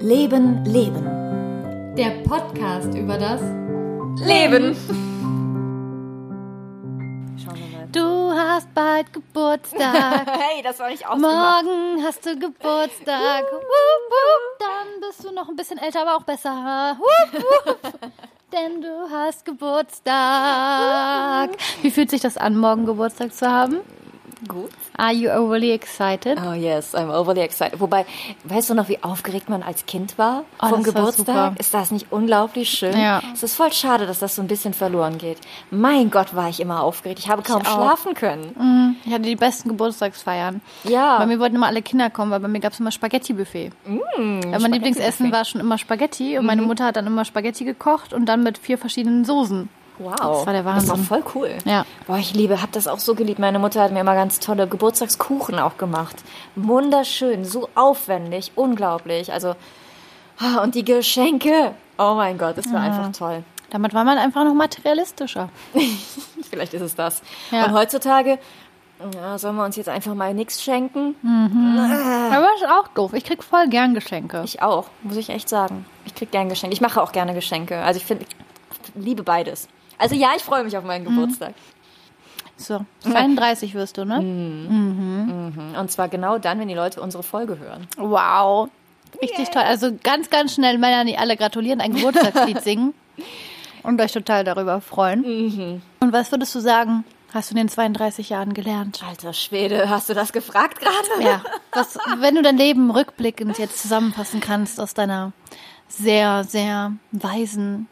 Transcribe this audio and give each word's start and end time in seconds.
Leben, 0.00 0.64
Leben. 0.66 1.94
Der 1.96 2.10
Podcast 2.28 2.94
über 2.94 3.16
das 3.16 3.40
Leben. 4.20 4.76
Du 7.90 8.30
hast 8.32 8.74
bald 8.74 9.10
Geburtstag. 9.14 10.26
hey, 10.38 10.60
das 10.62 10.78
war 10.78 10.90
nicht 10.90 11.06
ausgemacht. 11.06 11.64
Morgen 11.64 12.04
hast 12.04 12.26
du 12.26 12.38
Geburtstag. 12.38 13.44
Wup, 13.44 13.62
wup. 13.62 14.58
Dann 14.58 15.00
bist 15.00 15.24
du 15.24 15.32
noch 15.32 15.48
ein 15.48 15.56
bisschen 15.56 15.78
älter, 15.78 16.02
aber 16.02 16.16
auch 16.16 16.24
besser. 16.24 16.98
Wup, 16.98 17.32
wup. 17.32 17.78
Denn 18.52 18.82
du 18.82 19.08
hast 19.10 19.46
Geburtstag. 19.46 20.12
Wie 21.80 21.90
fühlt 21.90 22.10
sich 22.10 22.20
das 22.20 22.36
an, 22.36 22.58
morgen 22.58 22.84
Geburtstag 22.84 23.32
zu 23.32 23.50
haben? 23.50 23.80
Gut. 24.46 24.70
Are 24.96 25.12
you 25.12 25.30
overly 25.30 25.72
excited? 25.72 26.38
Oh 26.40 26.52
yes, 26.52 26.94
I'm 26.94 27.10
overly 27.10 27.40
excited. 27.40 27.80
Wobei, 27.80 28.06
weißt 28.44 28.70
du 28.70 28.74
noch, 28.74 28.88
wie 28.88 29.02
aufgeregt 29.02 29.48
man 29.48 29.62
als 29.62 29.84
Kind 29.86 30.16
war 30.18 30.44
Oh, 30.62 30.68
vom 30.68 30.82
Geburtstag? 30.84 31.58
Ist 31.58 31.74
das 31.74 31.90
nicht 31.90 32.06
unglaublich 32.10 32.70
schön? 32.70 32.96
Ja. 32.98 33.20
Es 33.34 33.42
ist 33.42 33.54
voll 33.56 33.72
schade, 33.72 34.06
dass 34.06 34.20
das 34.20 34.36
so 34.36 34.42
ein 34.42 34.48
bisschen 34.48 34.74
verloren 34.74 35.18
geht. 35.18 35.38
Mein 35.70 36.10
Gott, 36.10 36.34
war 36.36 36.48
ich 36.48 36.60
immer 36.60 36.82
aufgeregt. 36.82 37.18
Ich 37.18 37.28
habe 37.28 37.42
kaum 37.42 37.62
auch. 37.62 37.74
schlafen 37.74 38.14
können. 38.14 38.96
Ich 39.04 39.12
hatte 39.12 39.22
die 39.22 39.36
besten 39.36 39.70
Geburtstagsfeiern. 39.70 40.60
Ja. 40.84 41.18
Bei 41.18 41.26
mir 41.26 41.40
wollten 41.40 41.56
immer 41.56 41.66
alle 41.66 41.82
Kinder 41.82 42.10
kommen, 42.10 42.30
weil 42.30 42.40
bei 42.40 42.48
mir 42.48 42.60
gab 42.60 42.72
es 42.72 42.80
immer 42.80 42.90
Spaghetti-Buffet. 42.92 43.70
Weil 43.84 44.60
mein 44.60 44.72
Lieblingsessen 44.72 45.32
war 45.32 45.44
schon 45.44 45.60
immer 45.60 45.78
Spaghetti 45.78 46.38
und 46.38 46.46
meine 46.46 46.62
Mutter 46.62 46.84
hat 46.84 46.96
dann 46.96 47.06
immer 47.06 47.24
Spaghetti 47.24 47.64
gekocht 47.64 48.12
und 48.12 48.26
dann 48.26 48.42
mit 48.42 48.58
vier 48.58 48.78
verschiedenen 48.78 49.24
Soßen. 49.24 49.68
Wow. 49.98 50.16
Das 50.16 50.46
war 50.46 50.52
der 50.52 50.62
Das 50.62 50.88
war 50.88 50.96
Wahnsinn. 50.96 51.04
voll 51.04 51.24
cool. 51.34 51.58
Ja. 51.64 51.84
Boah, 52.06 52.18
ich 52.18 52.34
liebe, 52.34 52.62
hab 52.62 52.72
das 52.72 52.86
auch 52.86 52.98
so 52.98 53.14
geliebt. 53.14 53.38
Meine 53.38 53.58
Mutter 53.58 53.82
hat 53.82 53.92
mir 53.92 54.00
immer 54.00 54.14
ganz 54.14 54.38
tolle 54.38 54.66
Geburtstagskuchen 54.68 55.58
auch 55.58 55.76
gemacht. 55.76 56.16
Wunderschön, 56.56 57.44
so 57.44 57.68
aufwendig, 57.74 58.52
unglaublich. 58.54 59.32
Also, 59.32 59.54
ah, 60.38 60.62
und 60.62 60.74
die 60.74 60.84
Geschenke. 60.84 61.74
Oh 61.98 62.14
mein 62.14 62.38
Gott, 62.38 62.56
das 62.58 62.72
war 62.72 62.80
einfach 62.80 63.10
toll. 63.12 63.42
Damit 63.70 63.92
war 63.92 64.04
man 64.04 64.16
einfach 64.18 64.44
noch 64.44 64.54
materialistischer. 64.54 65.48
Vielleicht 66.50 66.74
ist 66.74 66.82
es 66.82 66.94
das. 66.94 67.22
Ja. 67.50 67.66
Und 67.66 67.72
heutzutage, 67.74 68.38
ja, 69.14 69.36
sollen 69.36 69.56
wir 69.56 69.64
uns 69.64 69.76
jetzt 69.76 69.88
einfach 69.88 70.14
mal 70.14 70.32
nichts 70.32 70.62
schenken? 70.62 71.14
Aber 72.32 72.46
ist 72.56 72.66
auch 72.66 72.88
doof. 72.88 73.12
Ich 73.12 73.24
krieg 73.24 73.44
voll 73.44 73.68
gern 73.68 73.94
Geschenke. 73.94 74.42
Ich 74.44 74.62
auch, 74.62 74.86
muss 75.02 75.16
ich 75.16 75.28
echt 75.28 75.48
sagen. 75.48 75.84
Ich 76.06 76.14
krieg 76.14 76.30
gern 76.30 76.48
Geschenke. 76.48 76.72
Ich 76.72 76.80
mache 76.80 77.02
auch 77.02 77.12
gerne 77.12 77.34
Geschenke. 77.34 77.78
Also 77.82 77.98
ich 77.98 78.06
finde, 78.06 78.24
ich 78.24 78.94
liebe 78.94 79.22
beides. 79.22 79.68
Also 79.98 80.14
ja, 80.14 80.30
ich 80.36 80.42
freue 80.42 80.64
mich 80.64 80.76
auf 80.76 80.84
meinen 80.84 81.04
Geburtstag. 81.04 81.54
So, 82.56 82.84
32 83.02 83.74
wirst 83.74 83.98
du, 83.98 84.04
ne? 84.04 84.18
Und 85.78 85.90
zwar 85.90 86.08
genau 86.08 86.38
dann, 86.38 86.58
wenn 86.58 86.68
die 86.68 86.74
Leute 86.74 87.00
unsere 87.00 87.22
Folge 87.22 87.58
hören. 87.58 87.86
Wow. 87.96 88.68
Richtig 89.22 89.50
toll. 89.50 89.62
Also 89.62 89.96
ganz, 90.02 90.28
ganz 90.28 90.54
schnell 90.54 90.76
Melanie 90.78 91.16
alle 91.16 91.36
gratulieren, 91.36 91.80
ein 91.80 91.94
Geburtstagslied 91.94 92.60
singen 92.62 92.94
und 93.82 94.00
euch 94.00 94.12
total 94.12 94.44
darüber 94.44 94.80
freuen. 94.80 95.80
Und 96.00 96.12
was 96.12 96.30
würdest 96.30 96.54
du 96.54 96.60
sagen, 96.60 97.04
hast 97.32 97.50
du 97.50 97.54
in 97.54 97.58
den 97.58 97.68
32 97.68 98.28
Jahren 98.30 98.54
gelernt? 98.54 99.02
Alter 99.08 99.32
Schwede, 99.32 99.88
hast 99.88 100.08
du 100.08 100.14
das 100.14 100.32
gefragt 100.32 100.80
gerade? 100.80 101.24
Ja, 101.24 101.42
was, 101.72 101.98
wenn 102.18 102.34
du 102.34 102.42
dein 102.42 102.56
Leben 102.58 102.90
rückblickend 102.90 103.58
jetzt 103.58 103.80
zusammenfassen 103.80 104.40
kannst 104.40 104.80
aus 104.80 104.94
deiner 104.94 105.32
sehr, 105.88 106.44
sehr 106.44 106.92
weisen 107.12 107.88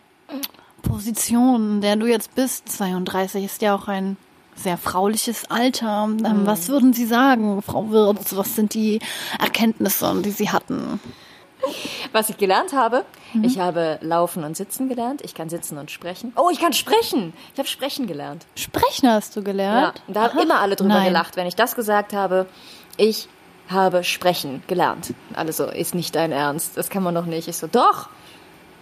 Position, 0.88 1.76
in 1.76 1.80
der 1.80 1.96
du 1.96 2.06
jetzt 2.06 2.34
bist, 2.34 2.68
32 2.68 3.44
ist 3.44 3.62
ja 3.62 3.74
auch 3.74 3.88
ein 3.88 4.16
sehr 4.54 4.78
frauliches 4.78 5.50
Alter. 5.50 6.04
Ähm, 6.08 6.42
Was 6.46 6.68
würden 6.68 6.92
Sie 6.92 7.04
sagen, 7.06 7.60
Frau 7.62 7.90
Wirz? 7.90 8.34
Was 8.36 8.54
sind 8.56 8.72
die 8.74 9.00
Erkenntnisse, 9.38 10.14
die 10.24 10.30
Sie 10.30 10.50
hatten? 10.50 11.00
Was 12.12 12.30
ich 12.30 12.36
gelernt 12.36 12.72
habe, 12.72 13.04
Mhm. 13.32 13.44
ich 13.44 13.58
habe 13.58 13.98
laufen 14.00 14.44
und 14.44 14.56
sitzen 14.56 14.88
gelernt. 14.88 15.20
Ich 15.24 15.34
kann 15.34 15.48
sitzen 15.48 15.76
und 15.78 15.90
sprechen. 15.90 16.32
Oh, 16.36 16.48
ich 16.50 16.60
kann 16.60 16.72
sprechen. 16.72 17.32
Ich 17.52 17.58
habe 17.58 17.68
sprechen 17.68 18.06
gelernt. 18.06 18.46
Sprechen 18.54 19.10
hast 19.10 19.34
du 19.36 19.40
Ja, 19.40 19.44
gelernt? 19.44 20.02
und 20.06 20.14
da 20.14 20.22
haben 20.30 20.38
immer 20.38 20.60
alle 20.60 20.76
drüber 20.76 20.94
Nein. 20.94 21.06
gelacht, 21.08 21.36
wenn 21.36 21.46
ich 21.46 21.56
das 21.56 21.74
gesagt 21.74 22.12
habe. 22.12 22.46
Ich 22.96 23.28
habe 23.68 24.04
sprechen 24.04 24.62
gelernt. 24.68 25.12
Alle 25.34 25.52
so, 25.52 25.64
ist 25.64 25.94
nicht 25.94 26.14
dein 26.14 26.30
Ernst. 26.30 26.76
Das 26.76 26.88
kann 26.88 27.02
man 27.02 27.14
doch 27.14 27.26
nicht. 27.26 27.48
Ich 27.48 27.56
so, 27.56 27.66
doch. 27.66 28.08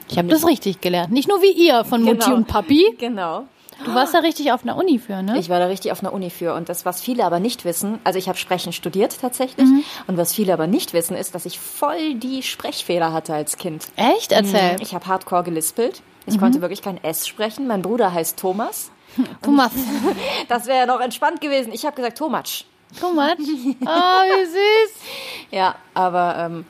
Ich 0.08 0.18
habe 0.18 0.28
das 0.28 0.46
richtig 0.46 0.80
gelernt. 0.80 1.12
Nicht 1.12 1.28
nur 1.28 1.40
wie 1.42 1.52
ihr 1.52 1.84
von 1.84 2.02
Mutti 2.02 2.24
Genau. 2.24 2.36
und 2.36 2.46
Papi. 2.46 2.94
Genau. 2.98 3.44
Du 3.84 3.92
warst 3.94 4.14
da 4.14 4.18
richtig 4.20 4.52
auf 4.52 4.62
einer 4.62 4.76
Uni 4.76 4.98
für, 5.00 5.20
ne? 5.22 5.36
Ich 5.38 5.48
war 5.48 5.58
da 5.58 5.66
richtig 5.66 5.90
auf 5.90 6.00
einer 6.00 6.12
Uni 6.12 6.30
für. 6.30 6.54
Und 6.54 6.68
das, 6.68 6.84
was 6.86 7.00
viele 7.02 7.24
aber 7.24 7.40
nicht 7.40 7.64
wissen, 7.64 7.98
also 8.04 8.18
ich 8.18 8.28
habe 8.28 8.38
Sprechen 8.38 8.72
studiert 8.72 9.18
tatsächlich. 9.20 9.66
Mhm. 9.66 9.84
Und 10.06 10.16
was 10.16 10.32
viele 10.32 10.52
aber 10.52 10.66
nicht 10.68 10.92
wissen, 10.92 11.16
ist, 11.16 11.34
dass 11.34 11.44
ich 11.44 11.58
voll 11.58 12.14
die 12.14 12.42
Sprechfehler 12.42 13.12
hatte 13.12 13.34
als 13.34 13.56
Kind. 13.56 13.86
Echt? 13.96 14.30
Erzähl. 14.30 14.76
Ich 14.80 14.94
habe 14.94 15.06
hardcore 15.06 15.42
gelispelt. 15.42 16.02
Mhm. 16.26 16.32
Ich 16.34 16.38
konnte 16.40 16.60
wirklich 16.60 16.82
kein 16.82 17.02
S 17.02 17.26
sprechen. 17.26 17.66
Mein 17.66 17.82
Bruder 17.82 18.12
heißt 18.12 18.38
Thomas. 18.38 18.90
Thomas. 19.42 19.72
Das 20.48 20.66
wäre 20.66 20.78
ja 20.78 20.86
noch 20.86 21.00
entspannt 21.00 21.40
gewesen. 21.40 21.72
Ich 21.72 21.84
habe 21.84 21.96
gesagt 21.96 22.18
Thomas. 22.18 22.64
Thomas. 23.00 23.34
Oh, 23.38 23.44
wie 23.44 24.44
süß. 24.46 24.94
Ja, 25.50 25.74
aber 25.94 26.36
ähm, 26.38 26.64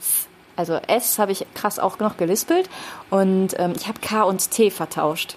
also 0.57 0.75
S 0.87 1.19
habe 1.19 1.33
ich 1.33 1.47
krass 1.55 1.79
auch 1.79 1.99
noch 1.99 2.17
gelispelt. 2.17 2.69
Und 3.11 3.51
ähm, 3.59 3.73
ich 3.77 3.89
habe 3.89 4.01
K 4.01 4.23
und 4.23 4.51
T 4.51 4.71
vertauscht. 4.71 5.37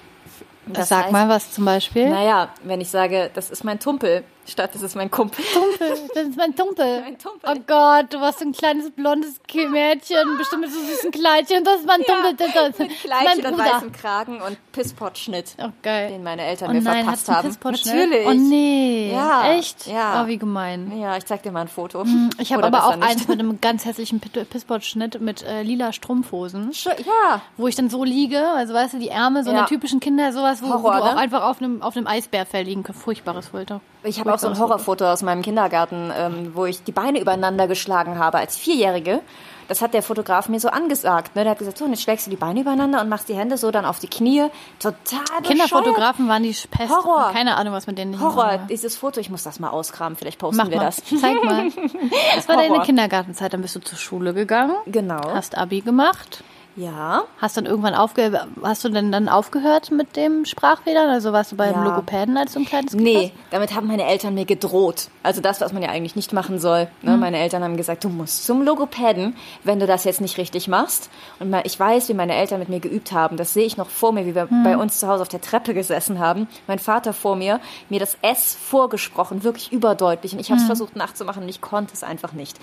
Das 0.67 0.89
Sag 0.89 1.07
heißt- 1.07 1.11
mal 1.11 1.29
was 1.29 1.51
zum 1.53 1.65
Beispiel. 1.65 2.09
Naja, 2.09 2.49
wenn 2.63 2.81
ich 2.81 2.89
sage, 2.89 3.31
das 3.33 3.49
ist 3.49 3.63
mein 3.63 3.79
Tumpel, 3.79 4.23
statt 4.47 4.71
das 4.73 4.81
ist 4.81 4.95
mein 4.95 5.11
Kumpel. 5.11 5.43
Tumpel, 5.53 5.89
das 6.13 6.23
ist 6.27 6.37
mein 6.37 6.55
Tumpel. 6.55 7.01
Mein 7.01 7.17
Tumpel. 7.17 7.49
Oh 7.49 7.59
Gott, 7.67 8.13
du 8.13 8.19
warst 8.21 8.39
so 8.39 8.45
ein 8.45 8.51
kleines 8.53 8.91
blondes 8.91 9.39
Mädchen, 9.53 10.37
bestimmt 10.37 10.61
mit 10.61 10.71
so 10.71 10.79
süßen 10.79 11.11
Kleidchen. 11.11 11.63
Das 11.63 11.79
ist 11.81 11.87
mein 11.87 12.01
Tumpel, 12.03 12.33
das 12.35 12.69
ist 12.69 12.79
Mit 12.79 12.99
Kleidchen 12.99 13.45
und 13.45 13.57
weißem 13.57 13.91
Kragen 13.91 14.41
und 14.41 14.57
Pisspot-Schnitt, 14.71 15.55
Oh 15.61 15.69
geil. 15.81 16.09
den 16.09 16.23
meine 16.23 16.43
Eltern 16.43 16.69
Oh 16.69 16.73
mir 16.73 16.81
nein, 16.81 17.03
verpasst 17.03 17.27
du 17.27 17.33
haben. 17.33 17.57
Natürlich. 17.63 18.27
Oh 18.27 18.33
nee. 18.33 19.11
Ja, 19.13 19.51
Echt? 19.53 19.87
ja. 19.87 20.23
Oh, 20.23 20.27
wie 20.27 20.37
gemein. 20.37 20.97
Ja, 20.99 21.17
ich 21.17 21.25
zeig 21.25 21.43
dir 21.43 21.51
mal 21.51 21.61
ein 21.61 21.67
Foto. 21.67 22.05
Ich 22.39 22.53
habe 22.53 22.63
aber 22.65 22.85
auch 22.87 22.95
nicht. 22.95 23.07
eins 23.07 23.27
mit 23.27 23.39
einem 23.39 23.59
ganz 23.61 23.85
hässlichen 23.85 24.19
Pisspot-Schnitt 24.19 25.21
mit 25.21 25.43
äh, 25.43 25.63
lila 25.63 25.93
Strumpfhosen, 25.93 26.71
Ja, 27.05 27.41
wo 27.57 27.67
ich 27.67 27.75
dann 27.75 27.89
so 27.89 28.03
liege, 28.03 28.47
also 28.49 28.73
weißt 28.73 28.93
du, 28.93 28.99
die 28.99 29.09
Ärmel 29.09 29.43
so 29.43 29.51
Ja. 29.51 29.59
einer 29.59 29.67
typischen 29.67 29.99
Kinder, 29.99 30.31
sowas, 30.33 30.61
wo, 30.61 30.67
wo 30.67 30.73
Horror, 30.83 30.97
du 30.97 31.03
auch 31.03 31.13
ne? 31.13 31.17
einfach 31.19 31.43
auf 31.43 31.61
einem, 31.61 31.81
auf 31.81 31.95
einem 31.97 32.07
Eisbärfell 32.07 32.63
liegen 32.63 32.83
kannst. 32.83 33.01
Furchtbares 33.01 33.47
Foto. 33.49 33.81
Ich 34.07 34.19
habe 34.19 34.33
auch 34.33 34.39
so 34.39 34.47
ein 34.47 34.57
Horrorfoto 34.57 35.05
aus 35.11 35.21
meinem 35.21 35.41
Kindergarten, 35.41 36.11
ähm, 36.17 36.51
wo 36.55 36.65
ich 36.65 36.83
die 36.83 36.91
Beine 36.91 37.19
übereinander 37.19 37.67
geschlagen 37.67 38.17
habe 38.17 38.37
als 38.39 38.55
Vierjährige. 38.57 39.21
Das 39.67 39.81
hat 39.81 39.93
der 39.93 40.01
Fotograf 40.01 40.47
mir 40.47 40.61
so 40.61 40.69
angesagt. 40.69 41.35
Ne? 41.35 41.43
Der 41.43 41.51
hat 41.51 41.59
gesagt, 41.59 41.77
so, 41.77 41.83
und 41.83 41.91
jetzt 41.91 42.01
schlägst 42.01 42.25
du 42.25 42.29
die 42.31 42.37
Beine 42.37 42.61
übereinander 42.61 43.01
und 43.01 43.09
machst 43.09 43.27
die 43.27 43.35
Hände 43.35 43.57
so 43.57 43.69
dann 43.69 43.83
auf 43.83 43.99
die 43.99 44.07
Knie. 44.07 44.45
Total 44.79 44.95
bescheuert. 45.19 45.43
Kinderfotografen 45.43 46.29
waren 46.29 46.43
die 46.43 46.55
Pest. 46.71 46.89
Horror. 46.89 47.31
Keine 47.33 47.57
Ahnung, 47.57 47.73
was 47.73 47.85
mit 47.85 47.97
denen 47.97 48.17
Horror, 48.21 48.35
war. 48.37 48.57
dieses 48.69 48.95
Foto, 48.95 49.19
ich 49.19 49.29
muss 49.29 49.43
das 49.43 49.59
mal 49.59 49.69
auskramen, 49.69 50.15
vielleicht 50.17 50.39
posten 50.39 50.55
Mach 50.63 50.69
wir 50.69 50.77
mal. 50.77 50.85
das. 50.85 50.97
Zeig 51.21 51.43
mal. 51.43 51.67
Das 52.35 52.47
war 52.47 52.55
deine 52.55 52.69
Horror. 52.75 52.83
Kindergartenzeit. 52.85 53.51
Dann 53.51 53.61
bist 53.61 53.75
du 53.75 53.79
zur 53.81 53.97
Schule 53.97 54.33
gegangen, 54.33 54.75
Genau. 54.85 55.19
hast 55.33 55.57
Abi 55.57 55.81
gemacht, 55.81 56.43
Ja. 56.77 57.23
hast 57.41 57.57
dann 57.57 57.65
irgendwann 57.65 57.95
aufge 57.95 58.45
hast 58.63 58.83
du 58.85 58.89
denn 58.89 59.11
dann 59.11 59.27
aufgehört 59.29 59.91
mit 59.91 60.15
dem 60.15 60.45
Sprachfehlern? 60.45 61.09
Also 61.09 61.33
warst 61.33 61.51
du 61.51 61.55
beim 61.57 61.73
Ja. 61.73 61.83
Logopäden 61.83 62.37
als 62.37 62.53
du 62.53 62.59
ein 62.59 62.65
kleines 62.65 62.91
Kind 62.91 63.03
Nee, 63.03 63.31
damit 63.51 63.73
haben 63.75 63.87
meine 63.87 64.05
Eltern 64.05 64.35
mir 64.35 64.45
gedroht. 64.45 65.07
Also 65.23 65.41
das, 65.41 65.59
was 65.59 65.73
man 65.73 65.81
ja 65.81 65.89
eigentlich 65.89 66.15
nicht 66.15 66.33
machen 66.33 66.59
soll. 66.59 66.87
Ne? 67.01 67.11
Mhm. 67.13 67.19
Meine 67.19 67.37
Eltern 67.39 67.63
haben 67.63 67.75
gesagt, 67.77 68.03
du 68.03 68.09
musst 68.09 68.45
zum 68.45 68.61
Logopäden, 68.61 69.35
wenn 69.63 69.79
du 69.79 69.87
das 69.87 70.03
jetzt 70.03 70.21
nicht 70.21 70.37
richtig 70.37 70.67
machst. 70.67 71.09
Und 71.39 71.53
ich 71.65 71.79
weiß, 71.79 72.09
wie 72.09 72.13
meine 72.13 72.35
Eltern 72.35 72.59
mit 72.59 72.69
mir 72.69 72.79
geübt 72.79 73.11
haben. 73.11 73.37
Das 73.37 73.53
sehe 73.53 73.65
ich 73.65 73.75
noch 73.75 73.89
vor 73.89 74.11
mir, 74.13 74.25
wie 74.27 74.35
wir 74.35 74.45
Mhm. 74.49 74.63
bei 74.63 74.77
uns 74.77 74.99
zu 74.99 75.07
Hause 75.07 75.23
auf 75.23 75.29
der 75.29 75.41
Treppe 75.41 75.73
gesessen 75.73 76.19
haben. 76.19 76.47
Mein 76.67 76.79
Vater 76.79 77.11
vor 77.13 77.35
mir, 77.35 77.59
mir 77.89 77.99
das 77.99 78.17
S 78.21 78.55
vorgesprochen, 78.55 79.43
wirklich 79.43 79.71
überdeutlich. 79.71 80.33
Und 80.33 80.39
ich 80.39 80.49
Mhm. 80.49 80.53
habe 80.53 80.61
es 80.61 80.67
versucht 80.67 80.95
nachzumachen 80.95 81.41
und 81.43 81.49
ich 81.49 81.59
konnte 81.59 81.93
es 81.95 82.03
einfach 82.03 82.33
nicht. 82.33 82.57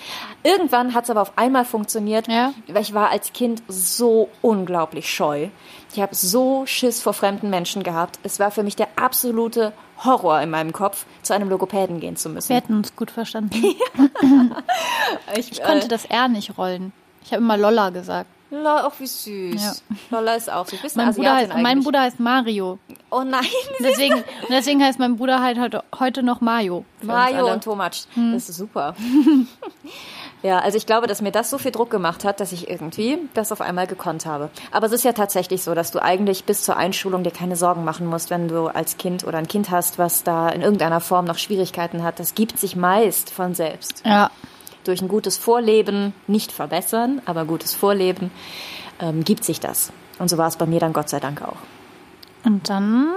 Irgendwann 0.44 0.94
hat 0.94 1.04
es 1.04 1.10
aber 1.10 1.22
auf 1.22 1.32
einmal 1.36 1.64
funktioniert, 1.64 2.28
Ja. 2.28 2.52
weil 2.68 2.82
ich 2.82 2.94
war 2.94 3.10
als 3.10 3.32
Kind 3.32 3.62
so 3.66 4.03
unglaublich 4.42 5.12
scheu. 5.12 5.48
Ich 5.92 6.00
habe 6.00 6.14
so 6.14 6.66
Schiss 6.66 7.02
vor 7.02 7.12
fremden 7.12 7.50
Menschen 7.50 7.82
gehabt. 7.82 8.18
Es 8.22 8.40
war 8.40 8.50
für 8.50 8.62
mich 8.62 8.76
der 8.76 8.88
absolute 8.96 9.72
Horror 10.04 10.40
in 10.40 10.50
meinem 10.50 10.72
Kopf, 10.72 11.06
zu 11.22 11.34
einem 11.34 11.48
Logopäden 11.48 12.00
gehen 12.00 12.16
zu 12.16 12.28
müssen. 12.28 12.48
Wir 12.48 12.56
hätten 12.56 12.74
uns 12.74 12.96
gut 12.96 13.10
verstanden. 13.10 13.54
Ich, 15.36 15.52
Ich 15.52 15.62
konnte 15.62 15.88
das 15.88 16.04
R 16.04 16.28
nicht 16.28 16.56
rollen. 16.58 16.92
Ich 17.24 17.32
habe 17.32 17.42
immer 17.42 17.56
Lolla 17.56 17.90
gesagt. 17.90 18.28
Lolla, 18.54 18.86
auch 18.86 18.92
wie 18.98 19.06
süß. 19.06 19.62
Ja. 19.62 19.96
Lolla 20.10 20.34
ist 20.34 20.50
auch 20.50 20.66
süß. 20.66 20.80
Bist 20.80 20.96
Mein 20.96 21.12
Bruder, 21.12 21.34
heißt, 21.34 21.56
mein 21.56 21.82
Bruder 21.82 22.00
heißt 22.02 22.20
Mario. 22.20 22.78
Oh 23.10 23.22
nein. 23.22 23.44
Deswegen, 23.80 24.22
deswegen 24.48 24.82
heißt 24.82 24.98
mein 24.98 25.16
Bruder 25.16 25.40
halt 25.40 25.58
heute, 25.58 25.82
heute 25.98 26.22
noch 26.22 26.40
Mario. 26.40 26.84
Hm. 27.00 27.44
und 27.52 27.64
Tomatsch. 27.64 28.04
Das 28.14 28.48
ist 28.48 28.56
super. 28.56 28.94
ja, 30.42 30.60
also 30.60 30.78
ich 30.78 30.86
glaube, 30.86 31.06
dass 31.06 31.20
mir 31.20 31.32
das 31.32 31.50
so 31.50 31.58
viel 31.58 31.72
Druck 31.72 31.90
gemacht 31.90 32.24
hat, 32.24 32.40
dass 32.40 32.52
ich 32.52 32.68
irgendwie 32.70 33.18
das 33.34 33.52
auf 33.52 33.60
einmal 33.60 33.86
gekonnt 33.86 34.24
habe. 34.24 34.50
Aber 34.70 34.86
es 34.86 34.92
ist 34.92 35.04
ja 35.04 35.12
tatsächlich 35.12 35.62
so, 35.62 35.74
dass 35.74 35.90
du 35.90 36.00
eigentlich 36.00 36.44
bis 36.44 36.62
zur 36.62 36.76
Einschulung 36.76 37.24
dir 37.24 37.32
keine 37.32 37.56
Sorgen 37.56 37.84
machen 37.84 38.06
musst, 38.06 38.30
wenn 38.30 38.48
du 38.48 38.68
als 38.68 38.96
Kind 38.96 39.24
oder 39.24 39.38
ein 39.38 39.48
Kind 39.48 39.70
hast, 39.70 39.98
was 39.98 40.22
da 40.22 40.48
in 40.48 40.62
irgendeiner 40.62 41.00
Form 41.00 41.24
noch 41.24 41.38
Schwierigkeiten 41.38 42.02
hat. 42.02 42.20
Das 42.20 42.34
gibt 42.34 42.58
sich 42.58 42.76
meist 42.76 43.30
von 43.30 43.54
selbst. 43.54 44.02
Ja. 44.04 44.30
Durch 44.84 45.02
ein 45.02 45.08
gutes 45.08 45.36
Vorleben, 45.36 46.14
nicht 46.26 46.52
verbessern, 46.52 47.22
aber 47.26 47.44
gutes 47.44 47.74
Vorleben, 47.74 48.30
ähm, 49.00 49.24
gibt 49.24 49.44
sich 49.44 49.60
das. 49.60 49.92
Und 50.18 50.28
so 50.28 50.38
war 50.38 50.48
es 50.48 50.56
bei 50.56 50.66
mir 50.66 50.80
dann 50.80 50.92
Gott 50.92 51.08
sei 51.08 51.20
Dank 51.20 51.42
auch. 51.42 51.56
Und 52.44 52.68
dann, 52.68 53.08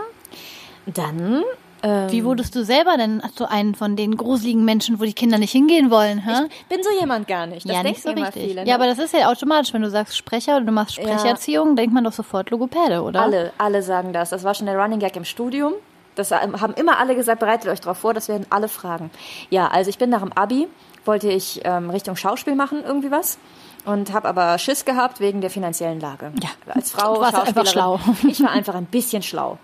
Dann, 0.85 1.43
ähm, 1.83 2.11
wie 2.11 2.23
wurdest 2.23 2.55
du 2.55 2.63
selber 2.63 2.97
denn 2.97 3.21
zu 3.35 3.49
einem 3.49 3.75
von 3.75 3.95
den 3.95 4.17
gruseligen 4.17 4.65
Menschen, 4.65 4.99
wo 4.99 5.03
die 5.03 5.13
Kinder 5.13 5.37
nicht 5.37 5.51
hingehen 5.51 5.91
wollen, 5.91 6.19
hä? 6.25 6.47
bin 6.69 6.81
so 6.81 6.89
jemand 6.99 7.27
gar 7.27 7.45
nicht. 7.45 7.67
Das 7.67 7.75
ja, 7.75 7.83
denken 7.83 7.89
nicht 7.89 8.03
so 8.03 8.09
immer 8.09 8.27
richtig. 8.27 8.43
viele. 8.43 8.63
Ne? 8.63 8.69
Ja, 8.69 8.75
aber 8.75 8.87
das 8.87 8.99
ist 8.99 9.13
ja 9.13 9.29
automatisch, 9.29 9.73
wenn 9.73 9.81
du 9.81 9.89
sagst 9.89 10.17
Sprecher 10.17 10.57
oder 10.57 10.65
du 10.65 10.71
machst 10.71 10.95
Sprecherziehung, 10.95 11.75
denkt 11.75 11.93
man 11.93 12.03
doch 12.03 12.13
sofort 12.13 12.49
Logopäde, 12.49 13.01
oder? 13.03 13.21
Alle, 13.21 13.51
alle 13.57 13.83
sagen 13.83 14.13
das. 14.13 14.29
Das 14.29 14.43
war 14.43 14.55
schon 14.55 14.65
der 14.65 14.77
Running 14.77 14.99
Gag 14.99 15.15
im 15.15 15.25
Studium. 15.25 15.73
Das 16.15 16.31
haben 16.31 16.73
immer 16.73 16.97
alle 16.97 17.15
gesagt, 17.15 17.39
bereitet 17.39 17.69
euch 17.69 17.79
darauf 17.79 17.99
vor, 17.99 18.13
das 18.15 18.27
werden 18.27 18.47
alle 18.49 18.69
fragen. 18.69 19.11
Ja, 19.51 19.67
also 19.67 19.91
ich 19.91 19.99
bin 19.99 20.09
nach 20.09 20.21
dem 20.21 20.33
Abi, 20.33 20.67
wollte 21.07 21.29
ich 21.29 21.61
ähm, 21.63 21.89
Richtung 21.89 22.15
Schauspiel 22.15 22.55
machen, 22.55 22.83
irgendwie 22.85 23.11
was. 23.11 23.37
Und 23.85 24.11
habe 24.11 24.27
aber 24.27 24.57
Schiss 24.57 24.83
gehabt 24.83 25.19
wegen 25.21 25.39
der 25.39 25.49
finanziellen 25.49 25.99
Lage. 26.01 26.31
Ja. 26.43 26.49
Als 26.73 26.91
Frau, 26.91 27.15
Du 27.15 27.21
warst 27.21 27.35
einfach 27.35 27.65
Schauspielerin. 27.65 27.99
schlau. 28.03 28.27
Ich 28.29 28.41
war 28.43 28.51
einfach 28.51 28.75
ein 28.75 28.85
bisschen 28.85 29.21
schlau. 29.23 29.57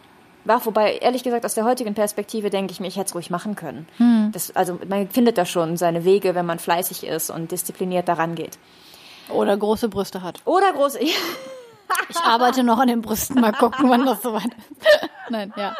War, 0.45 0.65
wobei, 0.65 0.95
ehrlich 0.97 1.23
gesagt, 1.23 1.45
aus 1.45 1.53
der 1.53 1.63
heutigen 1.65 1.93
Perspektive 1.93 2.49
denke 2.49 2.71
ich 2.71 2.79
mir, 2.79 2.87
ich 2.87 2.95
hätte 2.97 3.07
es 3.07 3.15
ruhig 3.15 3.29
machen 3.29 3.55
können. 3.55 3.87
Hm. 3.97 4.29
Das, 4.33 4.55
also 4.55 4.79
man 4.87 5.09
findet 5.09 5.37
da 5.37 5.45
schon 5.45 5.77
seine 5.77 6.03
Wege, 6.05 6.35
wenn 6.35 6.45
man 6.45 6.59
fleißig 6.59 7.05
ist 7.05 7.29
und 7.29 7.51
diszipliniert 7.51 8.07
daran 8.07 8.35
geht. 8.35 8.57
Oder 9.29 9.55
große 9.57 9.87
Brüste 9.89 10.21
hat. 10.21 10.41
Oder 10.45 10.71
groß. 10.73 10.97
Ich 12.09 12.17
arbeite 12.17 12.63
noch 12.63 12.79
an 12.79 12.87
den 12.87 13.01
Brüsten, 13.01 13.39
mal 13.39 13.51
gucken, 13.51 13.87
wann 13.89 14.03
das 14.05 14.21
soweit 14.23 14.45
ist. 14.45 15.09
Nein, 15.29 15.53
ja. 15.55 15.75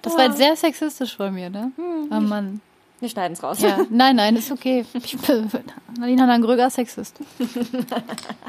Das 0.00 0.16
war 0.16 0.26
jetzt 0.26 0.36
sehr 0.36 0.54
sexistisch 0.54 1.16
von 1.16 1.34
mir, 1.34 1.50
ne? 1.50 1.72
Oh 2.10 2.20
Mann. 2.20 2.60
Wir 3.04 3.10
schneiden 3.10 3.34
es 3.34 3.42
raus. 3.42 3.60
Ja, 3.60 3.84
nein, 3.90 4.16
nein, 4.16 4.34
ist 4.34 4.50
okay. 4.50 4.86
Ich 4.94 5.18
bin 5.18 5.50
Nadine 5.98 6.40
Gröger 6.40 6.70
Sexist. 6.70 7.20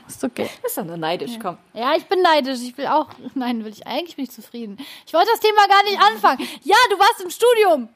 Ist 0.08 0.24
okay. 0.24 0.50
Ist 0.66 0.78
doch 0.78 0.86
nur 0.86 0.96
neidisch, 0.96 1.38
komm. 1.42 1.58
Ja, 1.74 1.94
ich 1.98 2.06
bin 2.06 2.22
neidisch. 2.22 2.62
Ich 2.62 2.78
will 2.78 2.88
auch. 2.88 3.10
Nein, 3.36 3.66
will 3.66 3.74
ich 3.74 3.86
eigentlich 3.86 4.16
bin 4.16 4.24
ich 4.24 4.32
zufrieden. 4.32 4.78
Ich 5.06 5.14
wollte 5.14 5.28
das 5.30 5.42
Thema 5.42 5.68
gar 5.68 5.84
nicht 5.84 6.00
anfangen. 6.00 6.48
Ja, 6.64 6.78
du 6.90 6.98
warst 6.98 7.22
im 7.22 7.30
Studium. 7.30 7.90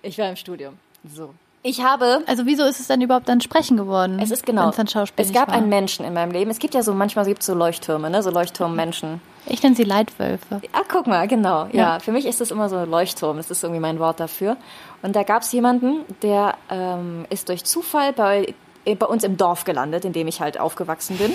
Ich 0.00 0.16
war 0.16 0.30
im 0.30 0.36
Studium. 0.36 0.78
So. 1.04 1.34
Ich 1.62 1.82
habe 1.82 2.22
Also 2.26 2.46
wieso 2.46 2.64
ist 2.64 2.80
es 2.80 2.86
dann 2.86 3.02
überhaupt 3.02 3.28
dann 3.28 3.40
Sprechen 3.42 3.76
geworden? 3.76 4.18
Es 4.20 4.30
ist 4.30 4.46
genau. 4.46 4.70
Dann 4.70 4.88
Schauspiel 4.88 5.24
es 5.24 5.32
gab 5.32 5.48
war? 5.48 5.54
einen 5.54 5.68
Menschen 5.68 6.06
in 6.06 6.14
meinem 6.14 6.32
Leben. 6.32 6.50
Es 6.50 6.58
gibt 6.58 6.74
ja 6.74 6.82
so, 6.82 6.94
manchmal 6.94 7.26
gibt 7.26 7.40
es 7.40 7.46
so 7.46 7.54
Leuchttürme, 7.54 8.08
ne? 8.08 8.22
So 8.22 8.30
Leuchtturmmenschen. 8.30 9.20
Ich 9.46 9.62
nenne 9.62 9.74
sie 9.76 9.84
Leitwölfe. 9.84 10.62
Ah, 10.72 10.82
guck 10.88 11.06
mal, 11.06 11.28
genau. 11.28 11.66
Ja. 11.72 11.94
Ja. 11.94 11.98
für 11.98 12.12
mich 12.12 12.24
ist 12.24 12.40
das 12.40 12.50
immer 12.50 12.68
so 12.70 12.76
ein 12.76 12.90
Leuchtturm. 12.90 13.36
Das 13.36 13.50
ist 13.50 13.62
irgendwie 13.62 13.80
mein 13.80 13.98
Wort 13.98 14.20
dafür. 14.20 14.56
Und 15.02 15.16
da 15.16 15.22
gab 15.22 15.42
es 15.42 15.52
jemanden, 15.52 16.04
der 16.22 16.54
ähm, 16.70 17.26
ist 17.28 17.48
durch 17.50 17.64
Zufall 17.64 18.14
bei, 18.14 18.54
äh, 18.86 18.94
bei 18.94 19.06
uns 19.06 19.22
im 19.22 19.36
Dorf 19.36 19.64
gelandet, 19.64 20.06
in 20.06 20.14
dem 20.14 20.28
ich 20.28 20.40
halt 20.40 20.58
aufgewachsen 20.58 21.18
bin. 21.18 21.34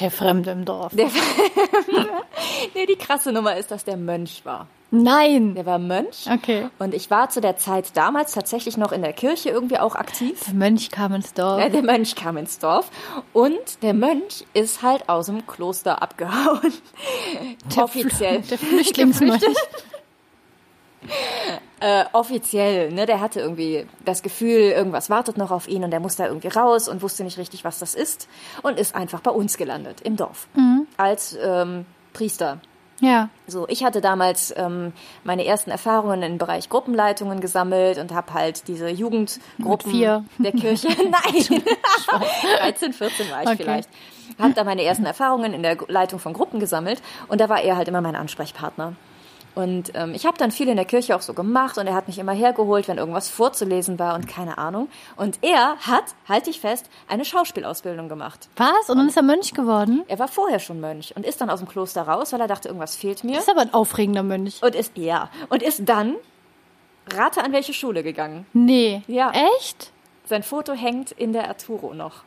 Der 0.00 0.10
Fremde 0.10 0.50
im 0.52 0.64
Dorf. 0.64 0.94
Der, 0.94 1.06
nee, 2.74 2.86
die 2.86 2.96
krasse 2.96 3.30
Nummer 3.30 3.56
ist, 3.56 3.70
dass 3.70 3.84
der 3.84 3.96
Mönch 3.96 4.40
war. 4.44 4.66
Nein. 4.94 5.54
Der 5.54 5.66
war 5.66 5.78
Mönch. 5.78 6.26
Okay. 6.30 6.68
Und 6.78 6.94
ich 6.94 7.10
war 7.10 7.28
zu 7.28 7.40
der 7.40 7.56
Zeit 7.56 7.96
damals 7.96 8.32
tatsächlich 8.32 8.76
noch 8.76 8.92
in 8.92 9.02
der 9.02 9.12
Kirche 9.12 9.50
irgendwie 9.50 9.78
auch 9.78 9.96
aktiv. 9.96 10.40
Der 10.46 10.54
Mönch 10.54 10.90
kam 10.90 11.12
ins 11.14 11.34
Dorf. 11.34 11.60
Ja, 11.60 11.68
der 11.68 11.82
Mönch 11.82 12.14
kam 12.14 12.36
ins 12.36 12.58
Dorf 12.58 12.90
und 13.32 13.82
der 13.82 13.94
Mönch 13.94 14.46
ist 14.54 14.82
halt 14.82 15.08
aus 15.08 15.26
dem 15.26 15.46
Kloster 15.46 16.00
abgehauen. 16.00 16.72
offiziell. 17.76 18.40
Der 18.42 18.58
Flüchtlingsmönch. 18.58 19.42
Äh, 21.80 22.04
offiziell, 22.14 22.90
ne? 22.90 23.04
Der 23.04 23.20
hatte 23.20 23.40
irgendwie 23.40 23.86
das 24.06 24.22
Gefühl, 24.22 24.70
irgendwas 24.70 25.10
wartet 25.10 25.36
noch 25.36 25.50
auf 25.50 25.68
ihn 25.68 25.84
und 25.84 25.92
er 25.92 26.00
muss 26.00 26.16
da 26.16 26.26
irgendwie 26.26 26.48
raus 26.48 26.88
und 26.88 27.02
wusste 27.02 27.24
nicht 27.24 27.36
richtig, 27.36 27.62
was 27.62 27.78
das 27.78 27.94
ist 27.94 28.26
und 28.62 28.78
ist 28.78 28.94
einfach 28.94 29.20
bei 29.20 29.30
uns 29.30 29.58
gelandet 29.58 30.00
im 30.00 30.16
Dorf 30.16 30.48
als 30.96 31.36
ähm, 31.42 31.84
Priester. 32.14 32.60
Ja. 33.04 33.28
So, 33.46 33.66
ich 33.68 33.84
hatte 33.84 34.00
damals 34.00 34.54
ähm, 34.56 34.92
meine 35.24 35.44
ersten 35.44 35.70
Erfahrungen 35.70 36.22
im 36.22 36.38
Bereich 36.38 36.68
Gruppenleitungen 36.68 37.40
gesammelt 37.40 37.98
und 37.98 38.12
habe 38.12 38.32
halt 38.32 38.66
diese 38.68 38.88
Jugendgruppen 38.88 39.90
vier. 39.90 40.24
der 40.38 40.52
Kirche. 40.52 40.88
Nein, 40.98 41.62
13, 42.58 42.92
14 42.92 43.30
war 43.30 43.42
ich 43.42 43.48
Okay. 43.48 43.56
vielleicht. 43.62 43.88
Habe 44.38 44.54
da 44.54 44.64
meine 44.64 44.82
ersten 44.82 45.04
Erfahrungen 45.04 45.52
in 45.52 45.62
der 45.62 45.76
Leitung 45.88 46.18
von 46.18 46.32
Gruppen 46.32 46.58
gesammelt 46.58 47.02
und 47.28 47.40
da 47.40 47.48
war 47.48 47.60
er 47.60 47.76
halt 47.76 47.88
immer 47.88 48.00
mein 48.00 48.16
Ansprechpartner. 48.16 48.94
Und 49.54 49.92
ähm, 49.94 50.14
ich 50.14 50.26
habe 50.26 50.36
dann 50.36 50.50
viel 50.50 50.68
in 50.68 50.76
der 50.76 50.84
Kirche 50.84 51.14
auch 51.14 51.20
so 51.20 51.32
gemacht 51.32 51.78
und 51.78 51.86
er 51.86 51.94
hat 51.94 52.08
mich 52.08 52.18
immer 52.18 52.32
hergeholt, 52.32 52.88
wenn 52.88 52.98
irgendwas 52.98 53.28
vorzulesen 53.28 53.98
war 53.98 54.14
und 54.14 54.26
keine 54.26 54.58
Ahnung. 54.58 54.88
Und 55.16 55.38
er 55.42 55.76
hat, 55.78 56.04
halte 56.28 56.50
ich 56.50 56.60
fest, 56.60 56.90
eine 57.08 57.24
Schauspielausbildung 57.24 58.08
gemacht. 58.08 58.48
Was? 58.56 58.88
Und 58.88 58.98
dann 58.98 59.08
ist 59.08 59.16
er 59.16 59.22
Mönch 59.22 59.54
geworden? 59.54 60.02
Er 60.08 60.18
war 60.18 60.28
vorher 60.28 60.58
schon 60.58 60.80
Mönch 60.80 61.14
und 61.16 61.24
ist 61.24 61.40
dann 61.40 61.50
aus 61.50 61.60
dem 61.60 61.68
Kloster 61.68 62.02
raus, 62.02 62.32
weil 62.32 62.40
er 62.40 62.48
dachte, 62.48 62.68
irgendwas 62.68 62.96
fehlt 62.96 63.22
mir. 63.22 63.38
Ist 63.38 63.50
aber 63.50 63.60
ein 63.60 63.72
aufregender 63.72 64.22
Mönch. 64.22 64.62
Und 64.62 64.74
ist, 64.74 64.96
ja, 64.96 65.30
und 65.48 65.62
ist 65.62 65.88
dann, 65.88 66.16
rate 67.12 67.44
an 67.44 67.52
welche 67.52 67.74
Schule 67.74 68.02
gegangen. 68.02 68.46
Nee. 68.52 69.02
Ja. 69.06 69.32
Echt? 69.58 69.92
Sein 70.26 70.42
Foto 70.42 70.72
hängt 70.72 71.12
in 71.12 71.32
der 71.32 71.48
Arturo 71.48 71.94
noch. 71.94 72.24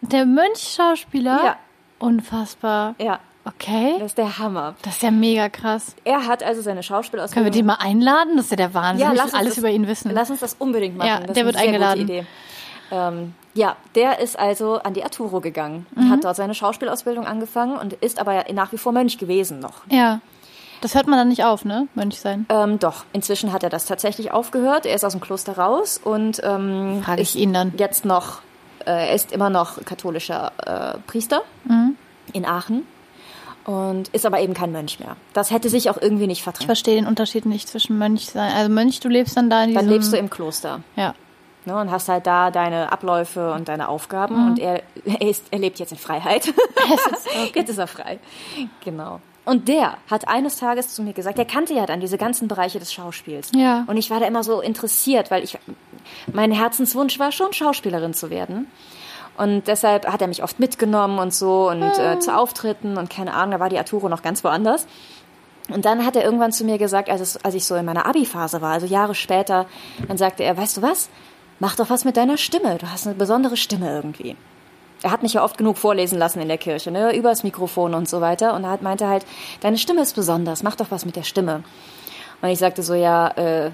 Der 0.00 0.26
Mönch-Schauspieler? 0.26 1.40
Ja. 1.44 1.56
Unfassbar. 1.98 2.94
Ja, 2.98 3.20
Okay. 3.44 3.94
das 3.98 4.08
ist 4.08 4.18
der 4.18 4.38
Hammer. 4.38 4.74
Das 4.82 4.94
ist 4.96 5.02
ja 5.02 5.10
mega 5.10 5.48
krass. 5.48 5.94
Er 6.04 6.26
hat 6.26 6.42
also 6.42 6.60
seine 6.60 6.64
Können 6.64 6.76
wir 6.76 6.82
Schauspielausbildung. 6.82 7.52
den 7.52 7.66
mal 7.66 7.74
einladen? 7.80 8.36
Das 8.36 8.46
ist 8.46 8.50
ja 8.50 8.56
der 8.56 8.74
Wahnsinn. 8.74 9.06
ja, 9.06 9.12
lass 9.14 9.26
uns 9.26 9.34
alles 9.34 9.48
das, 9.50 9.58
über 9.58 9.70
ihn 9.70 9.86
wissen. 9.86 10.10
Lass 10.12 10.30
uns 10.30 10.40
das 10.40 10.54
unbedingt 10.58 10.96
machen. 10.96 11.08
Ja, 11.08 11.20
das 11.20 11.32
der 11.34 11.46
wird 11.46 11.56
eingeladen. 11.56 12.26
Ähm, 12.92 13.34
ja, 13.54 13.76
der 13.94 14.18
ist 14.20 14.38
also 14.38 14.80
an 14.82 14.94
die 14.94 15.04
Arturo 15.04 15.40
gegangen 15.40 15.86
und 15.94 16.06
Mhm. 16.06 16.10
hat 16.10 16.24
dort 16.24 16.36
seine 16.36 16.54
Schauspielausbildung 16.54 17.26
angefangen 17.26 17.76
und 17.78 17.92
ist 17.94 18.18
aber 18.20 18.44
nach 18.52 18.72
wie 18.72 18.78
vor 18.78 18.92
Mönch 18.92 19.16
gewesen 19.18 19.60
noch. 19.60 19.82
Ja. 19.88 20.20
Das 20.82 20.94
hört 20.94 21.06
man 21.06 21.18
dann 21.18 21.28
nicht 21.28 21.44
auf, 21.44 21.64
ne? 21.64 21.88
Mönch 21.94 22.18
sein. 22.20 22.46
Ähm, 22.48 22.78
doch, 22.78 23.04
inzwischen 23.12 23.52
hat 23.52 23.62
er 23.62 23.68
das 23.68 23.84
tatsächlich 23.84 24.32
aufgehört. 24.32 24.86
Er 24.86 24.94
ist 24.94 25.04
aus 25.04 25.12
dem 25.12 25.20
Kloster 25.20 25.56
raus 25.58 26.00
und 26.02 26.40
ähm, 26.42 27.02
Frage 27.04 27.20
ich 27.22 27.36
ihn 27.36 27.52
dann. 27.52 27.74
jetzt 27.76 28.04
noch, 28.06 28.40
äh, 28.86 29.08
er 29.08 29.14
ist 29.14 29.30
immer 29.30 29.50
noch 29.50 29.84
katholischer 29.84 30.52
äh, 30.94 30.98
Priester 31.06 31.42
Mhm. 31.64 31.96
in 32.32 32.46
Aachen 32.46 32.86
und 33.70 34.08
ist 34.08 34.26
aber 34.26 34.40
eben 34.40 34.54
kein 34.54 34.72
Mönch 34.72 34.98
mehr. 35.00 35.16
Das 35.32 35.50
hätte 35.50 35.68
sich 35.68 35.90
auch 35.90 35.96
irgendwie 36.00 36.26
nicht 36.26 36.38
Ich 36.38 36.42
vertragen. 36.44 36.66
verstehe 36.66 36.94
den 36.96 37.06
Unterschied 37.06 37.46
nicht 37.46 37.68
zwischen 37.68 37.98
Mönch 37.98 38.26
sein. 38.26 38.52
Also 38.52 38.70
Mönch, 38.70 39.00
du 39.00 39.08
lebst 39.08 39.36
dann 39.36 39.48
da 39.50 39.62
in 39.62 39.68
diesem... 39.70 39.80
Dann 39.82 39.88
lebst 39.90 40.12
du 40.12 40.16
im 40.16 40.28
Kloster 40.30 40.80
Ja. 40.96 41.14
ne, 41.66 41.76
und 41.80 41.90
hast 41.90 42.08
halt 42.08 42.26
da 42.26 42.50
deine 42.50 42.90
Abläufe 42.92 43.52
und 43.52 43.68
deine 43.68 43.88
Aufgaben 43.88 44.36
Mhm. 44.36 44.46
und 44.50 44.58
er, 44.58 44.82
er, 45.04 45.20
ist, 45.28 45.44
er 45.50 45.58
lebt 45.60 45.78
jetzt 45.78 45.92
in 45.92 45.98
Freiheit. 45.98 46.52
Jetzt 47.54 47.68
ist 47.70 47.78
er 47.78 47.86
frei. 47.86 48.18
Genau. 48.84 49.20
Und 49.44 49.68
der 49.68 49.96
hat 50.10 50.28
eines 50.28 50.56
Tages 50.56 50.94
zu 50.94 51.02
mir 51.02 51.12
gesagt, 51.12 51.38
er 51.38 51.44
kannte 51.44 51.72
ja 51.74 51.86
dann 51.86 52.00
diese 52.00 52.18
ganzen 52.18 52.46
Bereiche 52.48 52.78
des 52.78 52.92
Schauspiels. 52.92 53.50
Ja. 53.54 53.84
Und 53.86 53.96
ich 53.96 54.10
war 54.10 54.20
da 54.20 54.26
immer 54.26 54.44
so 54.44 54.60
interessiert, 54.60 55.30
weil 55.30 55.42
ich, 55.44 55.58
mein 56.32 56.52
Herzenswunsch 56.52 57.18
war 57.18 57.32
schon, 57.32 57.52
Schauspielerin 57.52 58.14
zu 58.14 58.30
werden. 58.30 58.66
Und 59.36 59.68
deshalb 59.68 60.06
hat 60.06 60.20
er 60.20 60.28
mich 60.28 60.42
oft 60.42 60.58
mitgenommen 60.60 61.18
und 61.18 61.32
so 61.32 61.70
und 61.70 61.82
äh, 61.82 62.18
zu 62.18 62.36
Auftritten 62.36 62.98
und 62.98 63.08
keine 63.08 63.32
Ahnung, 63.32 63.52
da 63.52 63.60
war 63.60 63.68
die 63.68 63.78
Arturo 63.78 64.08
noch 64.08 64.22
ganz 64.22 64.44
woanders. 64.44 64.86
Und 65.68 65.84
dann 65.84 66.04
hat 66.04 66.16
er 66.16 66.24
irgendwann 66.24 66.52
zu 66.52 66.64
mir 66.64 66.78
gesagt, 66.78 67.08
als, 67.08 67.20
es, 67.20 67.44
als 67.44 67.54
ich 67.54 67.64
so 67.64 67.74
in 67.76 67.84
meiner 67.84 68.06
Abi-Phase 68.06 68.60
war, 68.60 68.72
also 68.72 68.86
Jahre 68.86 69.14
später, 69.14 69.66
dann 70.08 70.18
sagte 70.18 70.42
er, 70.42 70.56
weißt 70.56 70.78
du 70.78 70.82
was, 70.82 71.08
mach 71.58 71.76
doch 71.76 71.90
was 71.90 72.04
mit 72.04 72.16
deiner 72.16 72.36
Stimme, 72.36 72.76
du 72.78 72.90
hast 72.90 73.06
eine 73.06 73.16
besondere 73.16 73.56
Stimme 73.56 73.94
irgendwie. 73.94 74.36
Er 75.02 75.12
hat 75.12 75.22
mich 75.22 75.34
ja 75.34 75.44
oft 75.44 75.56
genug 75.56 75.78
vorlesen 75.78 76.18
lassen 76.18 76.40
in 76.40 76.48
der 76.48 76.58
Kirche, 76.58 76.90
ne, 76.90 77.16
übers 77.16 77.42
Mikrofon 77.42 77.94
und 77.94 78.08
so 78.08 78.20
weiter. 78.20 78.54
Und 78.54 78.64
er 78.64 78.70
hat, 78.70 78.82
meinte 78.82 79.08
halt, 79.08 79.24
deine 79.60 79.78
Stimme 79.78 80.02
ist 80.02 80.14
besonders, 80.14 80.62
mach 80.62 80.76
doch 80.76 80.90
was 80.90 81.06
mit 81.06 81.16
der 81.16 81.22
Stimme. 81.22 81.62
Und 82.42 82.48
ich 82.50 82.58
sagte 82.58 82.82
so, 82.82 82.94
ja, 82.94 83.28
äh, 83.28 83.70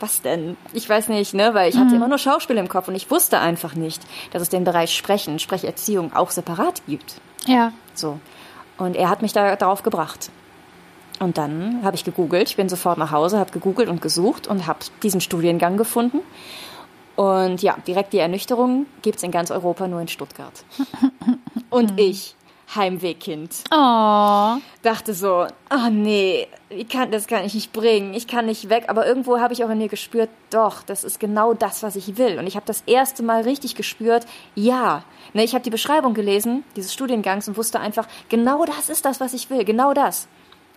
was 0.00 0.22
denn? 0.22 0.56
Ich 0.72 0.88
weiß 0.88 1.08
nicht, 1.08 1.34
ne, 1.34 1.54
weil 1.54 1.68
ich 1.68 1.76
hatte 1.76 1.94
immer 1.94 2.08
nur 2.08 2.18
Schauspiel 2.18 2.56
im 2.56 2.68
Kopf 2.68 2.88
und 2.88 2.94
ich 2.94 3.10
wusste 3.10 3.38
einfach 3.38 3.74
nicht, 3.74 4.02
dass 4.32 4.42
es 4.42 4.48
den 4.48 4.64
Bereich 4.64 4.96
Sprechen, 4.96 5.38
Sprecherziehung 5.38 6.12
auch 6.14 6.30
separat 6.30 6.82
gibt. 6.86 7.20
Ja. 7.46 7.72
So. 7.94 8.18
Und 8.78 8.96
er 8.96 9.10
hat 9.10 9.22
mich 9.22 9.32
da 9.32 9.56
darauf 9.56 9.82
gebracht. 9.82 10.30
Und 11.18 11.36
dann 11.36 11.80
habe 11.84 11.96
ich 11.96 12.04
gegoogelt. 12.04 12.48
Ich 12.48 12.56
bin 12.56 12.68
sofort 12.68 12.96
nach 12.96 13.10
Hause, 13.10 13.38
habe 13.38 13.50
gegoogelt 13.50 13.88
und 13.88 14.00
gesucht 14.00 14.46
und 14.46 14.66
habe 14.66 14.78
diesen 15.02 15.20
Studiengang 15.20 15.76
gefunden. 15.76 16.20
Und 17.14 17.60
ja, 17.60 17.76
direkt 17.86 18.14
die 18.14 18.18
Ernüchterung 18.18 18.86
gibt's 19.02 19.22
in 19.22 19.30
ganz 19.30 19.50
Europa 19.50 19.86
nur 19.86 20.00
in 20.00 20.08
Stuttgart. 20.08 20.64
Und 21.70 22.00
ich, 22.00 22.34
Heimwehkind, 22.74 23.64
Oh. 23.72 24.56
dachte 24.82 25.12
so, 25.14 25.46
oh 25.70 25.90
nee, 25.90 26.46
ich 26.68 26.88
kann, 26.88 27.10
das 27.10 27.26
kann 27.26 27.44
ich 27.44 27.54
nicht 27.54 27.72
bringen, 27.72 28.14
ich 28.14 28.26
kann 28.28 28.46
nicht 28.46 28.68
weg. 28.68 28.84
Aber 28.88 29.06
irgendwo 29.06 29.38
habe 29.40 29.52
ich 29.52 29.64
auch 29.64 29.70
in 29.70 29.78
mir 29.78 29.88
gespürt, 29.88 30.30
doch, 30.50 30.82
das 30.82 31.02
ist 31.02 31.18
genau 31.18 31.52
das, 31.54 31.82
was 31.82 31.96
ich 31.96 32.16
will. 32.16 32.38
Und 32.38 32.46
ich 32.46 32.54
habe 32.56 32.66
das 32.66 32.82
erste 32.86 33.22
Mal 33.22 33.42
richtig 33.42 33.74
gespürt, 33.74 34.24
ja. 34.54 35.02
Ne, 35.32 35.42
ich 35.44 35.54
habe 35.54 35.64
die 35.64 35.70
Beschreibung 35.70 36.14
gelesen, 36.14 36.64
dieses 36.76 36.92
Studiengangs 36.92 37.48
und 37.48 37.56
wusste 37.56 37.80
einfach, 37.80 38.06
genau 38.28 38.64
das 38.64 38.88
ist 38.88 39.04
das, 39.04 39.20
was 39.20 39.32
ich 39.32 39.50
will, 39.50 39.64
genau 39.64 39.92
das. 39.92 40.28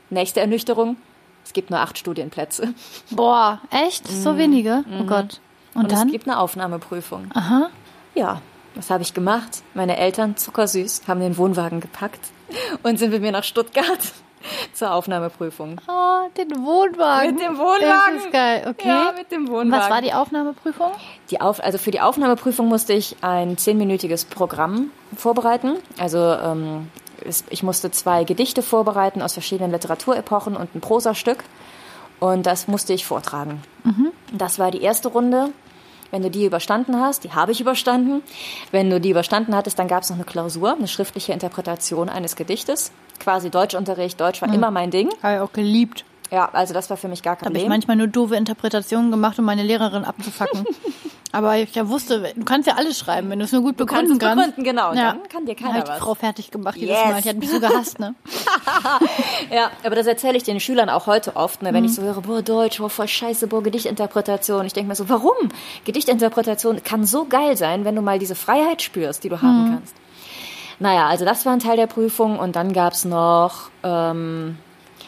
Nächste 0.10 0.40
Ernüchterung, 0.42 0.98
es 1.46 1.54
gibt 1.54 1.70
nur 1.70 1.80
acht 1.80 1.98
Studienplätze. 1.98 2.74
Boah, 3.12 3.60
echt? 3.70 4.10
Mhm. 4.10 4.16
So 4.22 4.38
wenige? 4.38 4.84
Oh 5.00 5.04
Gott. 5.06 5.40
Und 5.76 5.92
dann? 5.92 6.08
es 6.08 6.12
gibt 6.12 6.28
eine 6.28 6.40
Aufnahmeprüfung. 6.40 7.30
Aha. 7.34 7.70
Ja, 8.16 8.42
was 8.76 8.90
habe 8.90 9.04
ich 9.04 9.14
gemacht? 9.14 9.64
Meine 9.74 9.98
Eltern, 9.98 10.38
zuckersüß, 10.38 11.04
haben 11.08 11.20
den 11.20 11.38
Wohnwagen 11.38 11.80
gepackt 11.80 12.20
und 12.84 12.98
sind 12.98 13.12
mit 13.12 13.22
mir 13.22 13.32
nach 13.32 13.44
Stuttgart 13.44 14.00
zur 14.74 14.94
Aufnahmeprüfung. 14.94 15.80
Oh, 15.88 16.30
den 16.38 16.52
Wohnwagen. 16.64 17.36
Mit 17.36 17.44
dem 17.44 17.58
Wohnwagen. 17.58 18.16
Das 18.16 18.26
ist 18.26 18.32
geil, 18.32 18.66
okay. 18.70 18.88
Ja, 18.88 19.14
mit 19.18 19.32
dem 19.32 19.48
Wohnwagen. 19.48 19.72
Was 19.72 19.90
war 19.90 20.02
die 20.02 20.14
Aufnahmeprüfung? 20.14 20.92
Die 21.30 21.42
Auf, 21.42 21.64
also 21.64 21.78
für 21.78 21.92
die 21.92 22.02
Aufnahmeprüfung 22.02 22.68
musste 22.68 22.94
ich 22.94 23.18
ein 23.22 23.58
zehnminütiges 23.58 24.26
Programm 24.26 24.92
vorbereiten. 25.16 25.78
Also 25.98 26.20
ähm, 26.20 26.90
ich 27.50 27.64
musste 27.64 27.92
zwei 27.92 28.24
Gedichte 28.24 28.62
vorbereiten 28.62 29.22
aus 29.22 29.34
verschiedenen 29.34 29.72
Literaturepochen 29.72 30.56
und 30.56 30.76
ein 30.76 30.82
Prosastück. 30.82 31.44
Und 32.20 32.46
das 32.46 32.68
musste 32.68 32.94
ich 32.94 33.06
vortragen. 33.06 33.62
Das 34.32 34.58
war 34.58 34.72
die 34.72 34.82
erste 34.82 35.10
Runde. 35.10 35.50
Wenn 36.14 36.22
du 36.22 36.30
die 36.30 36.46
überstanden 36.46 37.00
hast, 37.00 37.24
die 37.24 37.32
habe 37.32 37.54
ich 37.54 37.60
überstanden. 37.60 38.22
Wenn 38.70 38.88
du 38.92 39.02
die 39.02 39.10
überstanden 39.10 39.56
hattest, 39.56 39.80
dann 39.80 39.88
gab 39.88 40.04
es 40.04 40.12
noch 40.12 40.18
eine 40.18 40.26
Klausur, 40.26 40.76
eine 40.78 40.88
schriftliche 40.88 41.34
Interpretation 41.34 42.08
eines 42.08 42.36
Gedichtes. 42.36 42.92
Quasi 43.20 43.50
Deutschunterricht. 43.50 44.22
Deutsch 44.22 44.40
war 44.44 44.54
immer 44.54 44.70
mein 44.70 44.92
Ding. 44.92 45.10
Habe 45.24 45.38
ich 45.38 45.42
auch 45.42 45.52
geliebt. 45.52 46.06
Ja, 46.34 46.50
also 46.52 46.74
das 46.74 46.90
war 46.90 46.98
für 46.98 47.08
mich 47.08 47.22
gar 47.22 47.36
kein 47.36 47.46
Habe 47.46 47.58
ich 47.58 47.64
Problem. 47.64 47.70
manchmal 47.78 47.96
nur 47.98 48.08
doofe 48.08 48.36
Interpretationen 48.36 49.12
gemacht, 49.12 49.38
um 49.38 49.46
meine 49.46 49.62
Lehrerin 49.64 50.04
abzufacken. 50.04 50.66
Aber 51.32 51.58
ich 51.58 51.74
ja 51.74 51.88
wusste, 51.90 52.32
du 52.36 52.44
kannst 52.46 52.68
ja 52.68 52.76
alles 52.76 52.98
schreiben, 53.00 53.30
wenn 53.32 53.40
du 53.40 53.46
es 53.46 53.52
nur 53.52 53.62
gut 53.62 53.76
kannst 53.78 53.90
begründen 53.92 54.20
kannst. 54.20 54.36
begründen, 54.56 54.64
genau. 54.64 54.92
Und 54.92 54.98
dann 54.98 55.28
kann 55.30 55.46
dir 55.48 55.56
keiner 55.56 55.70
Dann 55.70 55.78
hab 55.80 55.84
ich 55.86 55.90
was. 55.90 55.98
die 55.98 56.04
Frau 56.04 56.14
fertig 56.16 56.52
gemacht 56.52 56.76
jedes 56.78 56.96
Yes. 56.96 57.06
Mal. 57.08 57.20
Ich 57.20 57.28
hatte 57.28 57.38
mich 57.40 57.50
so 57.50 57.60
gehasst, 57.60 58.00
ne? 58.00 58.14
Ja, 59.52 59.72
aber 59.84 59.96
das 59.96 60.06
erzähle 60.08 60.38
ich 60.38 60.44
den 60.44 60.60
Schülern 60.60 60.90
auch 60.90 61.08
heute 61.08 61.36
oft, 61.36 61.62
ne, 61.64 61.72
Mhm. 61.72 61.76
wenn 61.76 61.86
ich 61.86 61.96
so 61.96 62.02
höre, 62.04 62.22
boah, 62.22 62.42
Deutsch, 62.44 62.78
boah, 62.80 62.90
voll 62.90 63.08
scheiße, 63.08 63.48
boah, 63.48 63.64
Gedichtinterpretation. 63.64 64.66
Ich 64.68 64.74
denke 64.74 64.90
mir 64.90 64.96
so, 64.96 65.10
warum? 65.10 65.34
Gedichtinterpretation 65.86 66.84
kann 66.84 67.04
so 67.06 67.26
geil 67.26 67.58
sein, 67.58 67.84
wenn 67.86 67.96
du 67.96 68.02
mal 68.02 68.20
diese 68.20 68.36
Freiheit 68.36 68.82
spürst, 68.82 69.24
die 69.24 69.30
du 69.30 69.36
Mhm. 69.38 69.42
haben 69.42 69.70
kannst. 69.72 69.96
Naja, 70.80 71.08
also 71.08 71.26
das 71.26 71.46
war 71.46 71.54
ein 71.54 71.60
Teil 71.60 71.78
der 71.78 71.88
Prüfung 71.88 72.38
und 72.40 72.56
dann 72.56 72.74
gab's 72.74 73.06
noch, 73.06 73.70
ähm, 73.84 74.58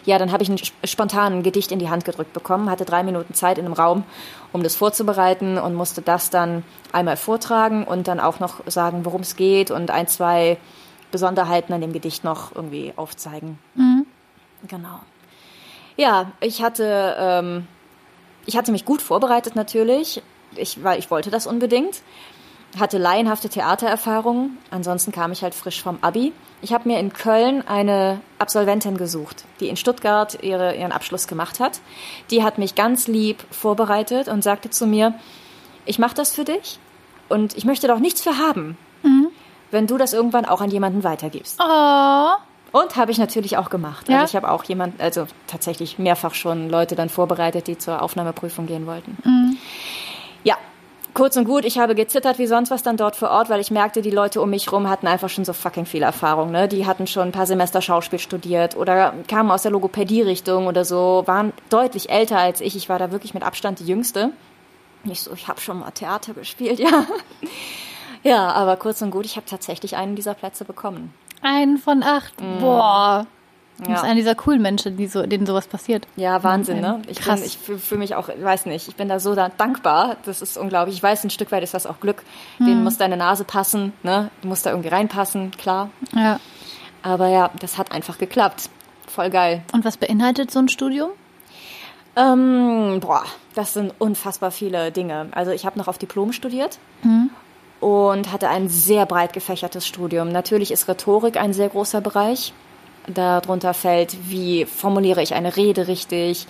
ja, 0.05 0.17
dann 0.19 0.31
habe 0.31 0.43
ich 0.43 0.49
ein 0.49 0.57
sp- 0.61 0.77
spontan 0.85 1.33
ein 1.33 1.43
Gedicht 1.43 1.71
in 1.71 1.79
die 1.79 1.89
Hand 1.89 2.05
gedrückt 2.05 2.33
bekommen, 2.33 2.69
hatte 2.69 2.85
drei 2.85 3.03
Minuten 3.03 3.33
Zeit 3.33 3.57
in 3.57 3.65
einem 3.65 3.73
Raum, 3.73 4.03
um 4.53 4.61
das 4.63 4.75
vorzubereiten 4.75 5.57
und 5.57 5.73
musste 5.73 6.01
das 6.01 6.29
dann 6.29 6.63
einmal 6.91 7.17
vortragen 7.17 7.83
und 7.83 8.07
dann 8.07 8.19
auch 8.19 8.39
noch 8.39 8.61
sagen, 8.67 9.05
worum 9.05 9.21
es 9.21 9.35
geht 9.35 9.71
und 9.71 9.91
ein, 9.91 10.07
zwei 10.07 10.57
Besonderheiten 11.11 11.73
an 11.73 11.81
dem 11.81 11.93
Gedicht 11.93 12.23
noch 12.23 12.55
irgendwie 12.55 12.93
aufzeigen. 12.95 13.57
Genau. 14.67 14.99
Ja, 15.97 16.31
ich 16.41 16.61
hatte, 16.61 17.15
ähm, 17.17 17.67
ich 18.45 18.57
hatte 18.57 18.71
mich 18.71 18.85
gut 18.85 19.01
vorbereitet 19.01 19.55
natürlich, 19.55 20.21
ich, 20.55 20.83
weil 20.83 20.99
ich 20.99 21.09
wollte 21.11 21.31
das 21.31 21.47
unbedingt. 21.47 22.01
Hatte 22.79 22.97
laienhafte 22.97 23.47
Theatererfahrung, 23.47 24.57
ansonsten 24.69 25.11
kam 25.11 25.31
ich 25.31 25.43
halt 25.43 25.55
frisch 25.55 25.81
vom 25.81 25.97
Abi. 26.01 26.33
Ich 26.61 26.73
habe 26.73 26.89
mir 26.89 26.99
in 26.99 27.13
Köln 27.13 27.65
eine 27.67 28.19
Absolventin 28.37 28.97
gesucht, 28.97 29.45
die 29.59 29.69
in 29.69 29.77
Stuttgart 29.77 30.43
ihre, 30.43 30.75
ihren 30.75 30.91
Abschluss 30.91 31.27
gemacht 31.27 31.59
hat. 31.59 31.79
Die 32.31 32.43
hat 32.43 32.57
mich 32.57 32.75
ganz 32.75 33.07
lieb 33.07 33.43
vorbereitet 33.51 34.27
und 34.27 34.43
sagte 34.43 34.69
zu 34.69 34.87
mir, 34.87 35.13
ich 35.85 35.99
mache 35.99 36.15
das 36.15 36.33
für 36.33 36.43
dich 36.43 36.79
und 37.29 37.55
ich 37.55 37.65
möchte 37.65 37.87
doch 37.87 37.99
nichts 37.99 38.21
für 38.21 38.37
haben, 38.39 38.77
wenn 39.71 39.87
du 39.87 39.97
das 39.97 40.13
irgendwann 40.13 40.45
auch 40.45 40.61
an 40.61 40.71
jemanden 40.71 41.03
weitergibst. 41.03 41.59
Oh. 41.61 42.31
Und 42.71 42.97
habe 42.97 43.11
ich 43.11 43.17
natürlich 43.17 43.57
auch 43.57 43.69
gemacht. 43.69 44.09
Ja? 44.09 44.21
Also 44.21 44.31
ich 44.31 44.35
habe 44.35 44.51
auch 44.51 44.65
jemand, 44.65 44.99
also 44.99 45.27
tatsächlich 45.47 45.97
mehrfach 45.97 46.33
schon 46.33 46.69
Leute 46.69 46.95
dann 46.95 47.07
vorbereitet, 47.07 47.67
die 47.67 47.77
zur 47.77 48.01
Aufnahmeprüfung 48.01 48.65
gehen 48.65 48.85
wollten. 48.85 49.17
Ja, 49.23 49.55
kurz 51.15 51.35
und 51.37 51.45
gut, 51.45 51.65
ich 51.65 51.79
habe 51.79 51.95
gezittert 51.95 52.37
wie 52.37 52.45
sonst 52.45 52.69
was 52.69 52.83
dann 52.83 52.97
dort 52.97 53.15
vor 53.15 53.31
Ort, 53.31 53.49
weil 53.49 53.59
ich 53.59 53.71
merkte, 53.71 54.03
die 54.03 54.11
Leute 54.11 54.41
um 54.41 54.51
mich 54.51 54.71
rum 54.71 54.87
hatten 54.87 55.07
einfach 55.07 55.29
schon 55.29 55.45
so 55.45 55.53
fucking 55.53 55.87
viel 55.87 56.03
Erfahrung. 56.03 56.51
Ne? 56.51 56.67
Die 56.67 56.85
hatten 56.85 57.07
schon 57.07 57.29
ein 57.29 57.31
paar 57.31 57.47
Semester 57.47 57.81
Schauspiel 57.81 58.19
studiert 58.19 58.77
oder 58.77 59.15
kamen 59.27 59.49
aus 59.49 59.63
der 59.63 59.71
Logopädie-Richtung 59.71 60.67
oder 60.67 60.85
so, 60.85 61.23
waren 61.25 61.53
deutlich 61.69 62.11
älter 62.11 62.37
als 62.37 62.61
ich. 62.61 62.75
Ich 62.75 62.89
war 62.89 62.99
da 62.99 63.11
wirklich 63.11 63.33
mit 63.33 63.41
Abstand 63.41 63.79
die 63.79 63.87
Jüngste. 63.87 64.31
Nicht 65.03 65.21
so, 65.21 65.33
ich 65.33 65.47
habe 65.47 65.59
schon 65.59 65.79
mal 65.79 65.91
Theater 65.91 66.33
gespielt, 66.33 66.79
ja. 66.79 67.07
Ja, 68.23 68.49
aber 68.49 68.75
kurz 68.75 69.01
und 69.01 69.11
gut, 69.11 69.25
ich 69.25 69.37
habe 69.37 69.45
tatsächlich 69.45 69.95
einen 69.95 70.15
dieser 70.15 70.33
Plätze 70.33 70.65
bekommen. 70.65 71.13
Einen 71.41 71.77
von 71.77 72.03
acht. 72.03 72.33
Boah. 72.59 73.27
Du 73.77 73.83
bist 73.89 73.97
Ja. 73.97 74.03
einer 74.03 74.15
dieser 74.15 74.35
coolen 74.35 74.61
Menschen, 74.61 74.95
die 74.95 75.07
so, 75.07 75.25
denen 75.25 75.45
sowas 75.45 75.67
passiert. 75.67 76.07
Ja, 76.15 76.41
Wahnsinn, 76.43 76.79
ne? 76.79 77.01
Ich, 77.07 77.19
Krass. 77.19 77.41
bin, 77.41 77.47
ich 77.49 77.57
fühle 77.57 77.77
fühl 77.77 77.97
mich 77.97 78.15
auch, 78.15 78.29
ich 78.29 78.41
weiß 78.41 78.67
nicht, 78.67 78.87
ich 78.87 78.95
bin 78.95 79.09
da 79.09 79.19
so 79.19 79.35
da 79.35 79.49
dankbar. 79.49 80.15
Das 80.25 80.41
ist 80.41 80.57
unglaublich. 80.57 80.95
Ich 80.95 81.03
weiß, 81.03 81.25
ein 81.25 81.29
Stück 81.29 81.51
weit 81.51 81.61
ist 81.63 81.73
das 81.73 81.85
auch 81.85 81.99
Glück. 81.99 82.23
Denen 82.59 82.83
muss 82.85 82.97
deine 82.97 83.17
Nase 83.17 83.43
passen, 83.43 83.91
ne? 84.03 84.31
Du 84.41 84.47
musst 84.47 84.65
da 84.65 84.69
irgendwie 84.69 84.89
reinpassen, 84.89 85.51
klar. 85.51 85.89
Ja. 86.15 86.39
Aber 87.03 87.27
ja, 87.27 87.51
das 87.59 87.77
hat 87.77 87.91
einfach 87.91 88.17
geklappt. 88.17 88.69
Voll 89.07 89.29
geil. 89.29 89.61
Und 89.73 89.83
was 89.85 89.97
beinhaltet 89.97 90.51
so 90.51 90.59
ein 90.59 90.69
Studium? 90.69 91.09
Ähm, 92.15 92.99
boah, 93.01 93.23
das 93.55 93.73
sind 93.73 93.93
unfassbar 93.99 94.51
viele 94.51 94.91
Dinge. 94.91 95.27
Also 95.31 95.51
ich 95.51 95.65
habe 95.65 95.77
noch 95.77 95.87
auf 95.89 95.97
Diplom 95.97 96.31
studiert 96.31 96.79
und 97.81 98.31
hatte 98.31 98.47
ein 98.49 98.69
sehr 98.69 99.05
breit 99.05 99.33
gefächertes 99.33 99.85
Studium. 99.85 100.29
Natürlich 100.29 100.71
ist 100.71 100.87
Rhetorik 100.87 101.35
ein 101.37 101.53
sehr 101.53 101.67
großer 101.69 101.99
Bereich. 102.01 102.53
Darunter 103.07 103.73
fällt, 103.73 104.17
wie 104.29 104.65
formuliere 104.65 105.21
ich 105.21 105.33
eine 105.33 105.55
Rede 105.55 105.87
richtig, 105.87 106.47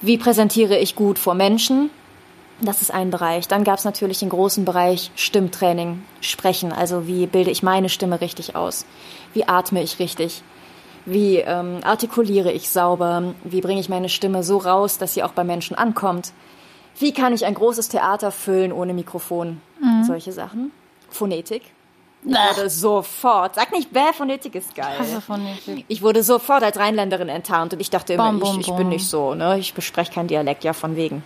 wie 0.00 0.18
präsentiere 0.18 0.78
ich 0.78 0.94
gut 0.94 1.18
vor 1.18 1.34
Menschen. 1.34 1.90
Das 2.60 2.82
ist 2.82 2.92
ein 2.92 3.10
Bereich. 3.10 3.46
Dann 3.46 3.64
gab 3.64 3.78
es 3.78 3.84
natürlich 3.84 4.18
den 4.18 4.30
großen 4.30 4.64
Bereich 4.64 5.12
Stimmtraining, 5.14 6.02
Sprechen. 6.20 6.72
Also 6.72 7.06
wie 7.06 7.26
bilde 7.26 7.50
ich 7.50 7.62
meine 7.62 7.88
Stimme 7.88 8.20
richtig 8.20 8.56
aus? 8.56 8.84
Wie 9.32 9.46
atme 9.46 9.82
ich 9.82 9.98
richtig? 9.98 10.42
Wie 11.04 11.36
ähm, 11.36 11.78
artikuliere 11.84 12.50
ich 12.50 12.68
sauber? 12.68 13.34
Wie 13.44 13.60
bringe 13.60 13.80
ich 13.80 13.88
meine 13.88 14.08
Stimme 14.08 14.42
so 14.42 14.58
raus, 14.58 14.98
dass 14.98 15.14
sie 15.14 15.22
auch 15.22 15.32
bei 15.32 15.44
Menschen 15.44 15.76
ankommt? 15.76 16.32
Wie 16.98 17.12
kann 17.12 17.32
ich 17.32 17.46
ein 17.46 17.54
großes 17.54 17.88
Theater 17.88 18.32
füllen 18.32 18.72
ohne 18.72 18.92
Mikrofon? 18.92 19.60
Solche 20.04 20.32
Sachen. 20.32 20.72
Phonetik. 21.10 21.62
Ich 22.24 22.34
wurde 22.56 22.68
sofort, 22.68 23.54
sag 23.54 23.70
nicht, 23.72 23.92
bäh, 23.92 24.12
Phonetik 24.12 24.54
ist 24.56 24.74
geil. 24.74 24.98
Hasse 24.98 25.20
Phonetik. 25.20 25.84
Ich 25.88 26.02
wurde 26.02 26.22
sofort 26.22 26.62
als 26.64 26.76
Rheinländerin 26.76 27.28
enttarnt 27.28 27.72
und 27.72 27.80
ich 27.80 27.90
dachte 27.90 28.14
immer, 28.14 28.30
Bom, 28.32 28.40
bom, 28.40 28.54
ich, 28.54 28.60
ich 28.62 28.66
bom. 28.66 28.76
bin 28.76 28.88
nicht 28.88 29.08
so, 29.08 29.34
ne? 29.34 29.58
Ich 29.58 29.72
bespreche 29.72 30.12
kein 30.12 30.26
Dialekt, 30.26 30.64
ja, 30.64 30.72
von 30.72 30.96
wegen. 30.96 31.22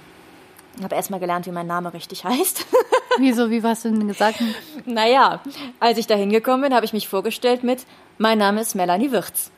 Ich 0.76 0.84
habe 0.84 0.94
erstmal 0.94 1.20
gelernt, 1.20 1.46
wie 1.46 1.50
mein 1.50 1.66
Name 1.66 1.92
richtig 1.94 2.24
heißt. 2.24 2.66
Wieso, 3.18 3.50
wie 3.50 3.62
warst 3.62 3.84
du 3.84 3.90
denn 3.90 4.08
gesagt? 4.08 4.42
naja, 4.86 5.40
als 5.80 5.98
ich 5.98 6.06
da 6.06 6.14
hingekommen 6.14 6.62
bin, 6.62 6.74
habe 6.74 6.84
ich 6.86 6.92
mich 6.92 7.08
vorgestellt 7.08 7.62
mit, 7.62 7.84
mein 8.18 8.38
Name 8.38 8.60
ist 8.60 8.74
Melanie 8.74 9.10
Wirz. 9.12 9.50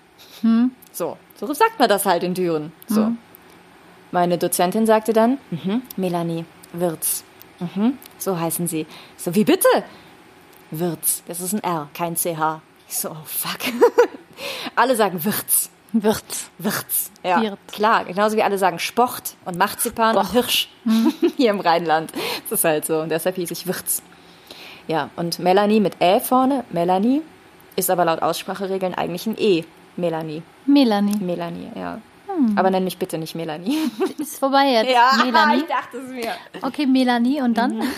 So, 0.93 1.17
so 1.41 1.53
sagt 1.55 1.79
man 1.79 1.89
das 1.89 2.05
halt 2.05 2.23
in 2.23 2.35
Düren. 2.35 2.73
So. 2.87 3.13
Meine 4.13 4.39
Dozentin 4.39 4.87
sagte 4.87 5.13
dann, 5.13 5.39
mhm, 5.51 5.83
Melanie 5.97 6.45
Wirz. 6.73 7.25
Mhm, 7.61 7.99
so 8.19 8.39
heißen 8.39 8.67
sie. 8.69 8.87
So, 9.17 9.35
wie 9.35 9.45
bitte? 9.45 9.69
Wirz. 10.81 11.23
Das 11.27 11.41
ist 11.41 11.53
ein 11.55 11.63
R, 11.63 11.89
kein 11.95 12.17
CH. 12.17 12.61
Ich 12.89 12.99
so, 12.99 13.11
oh 13.11 13.25
fuck. 13.25 13.61
alle 14.77 14.97
sagen 14.97 15.25
Wirz. 15.25 15.71
Wirtz. 15.93 16.51
Wirz. 16.59 17.13
Ja, 17.23 17.41
Wirz. 17.41 17.59
klar. 17.73 18.05
Genauso 18.05 18.37
wie 18.37 18.43
alle 18.43 18.59
sagen 18.59 18.81
Sport 18.81 19.37
und 19.45 19.57
Marzipan 19.57 20.17
und 20.17 20.33
Hirsch 20.33 20.69
hier 21.37 21.51
im 21.51 21.61
Rheinland. 21.61 22.13
Das 22.51 22.61
ist 22.61 22.65
halt 22.65 22.85
so. 22.85 23.01
Und 23.01 23.11
deshalb 23.11 23.37
hieß 23.37 23.51
ich 23.53 23.67
Wirz. 23.67 24.03
Ja, 24.89 25.11
und 25.17 25.39
Melanie 25.39 25.81
mit 25.81 26.01
Ä 26.01 26.21
vorne, 26.21 26.65
Melanie, 26.71 27.23
ist 27.77 27.91
aber 27.91 28.05
laut 28.05 28.23
Ausspracheregeln 28.23 28.95
eigentlich 28.95 29.27
ein 29.27 29.37
E. 29.39 29.65
Melanie. 29.97 30.43
Melanie. 30.67 31.17
Melanie, 31.17 31.71
ja. 31.75 32.01
Aber 32.57 32.71
nenn 32.71 32.85
mich 32.85 32.99
bitte 32.99 33.19
nicht 33.19 33.35
Melanie. 33.35 33.79
Ist 34.19 34.39
vorbei 34.39 34.67
jetzt. 34.67 34.89
Melanie. 35.25 35.65
dachte 35.69 35.99
es 35.99 36.11
mir. 36.11 36.33
Okay, 36.63 36.87
Melanie. 36.87 37.41
Und 37.41 37.55
dann? 37.57 37.83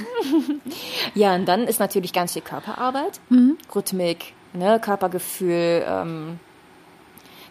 Ja, 1.15 1.35
und 1.35 1.47
dann 1.47 1.63
ist 1.65 1.81
natürlich 1.81 2.13
ganz 2.13 2.35
viel 2.35 2.43
Körperarbeit, 2.43 3.21
Rhythmik, 3.75 4.35
ne, 4.53 4.79
Körpergefühl, 4.79 5.85
ähm, 5.89 6.39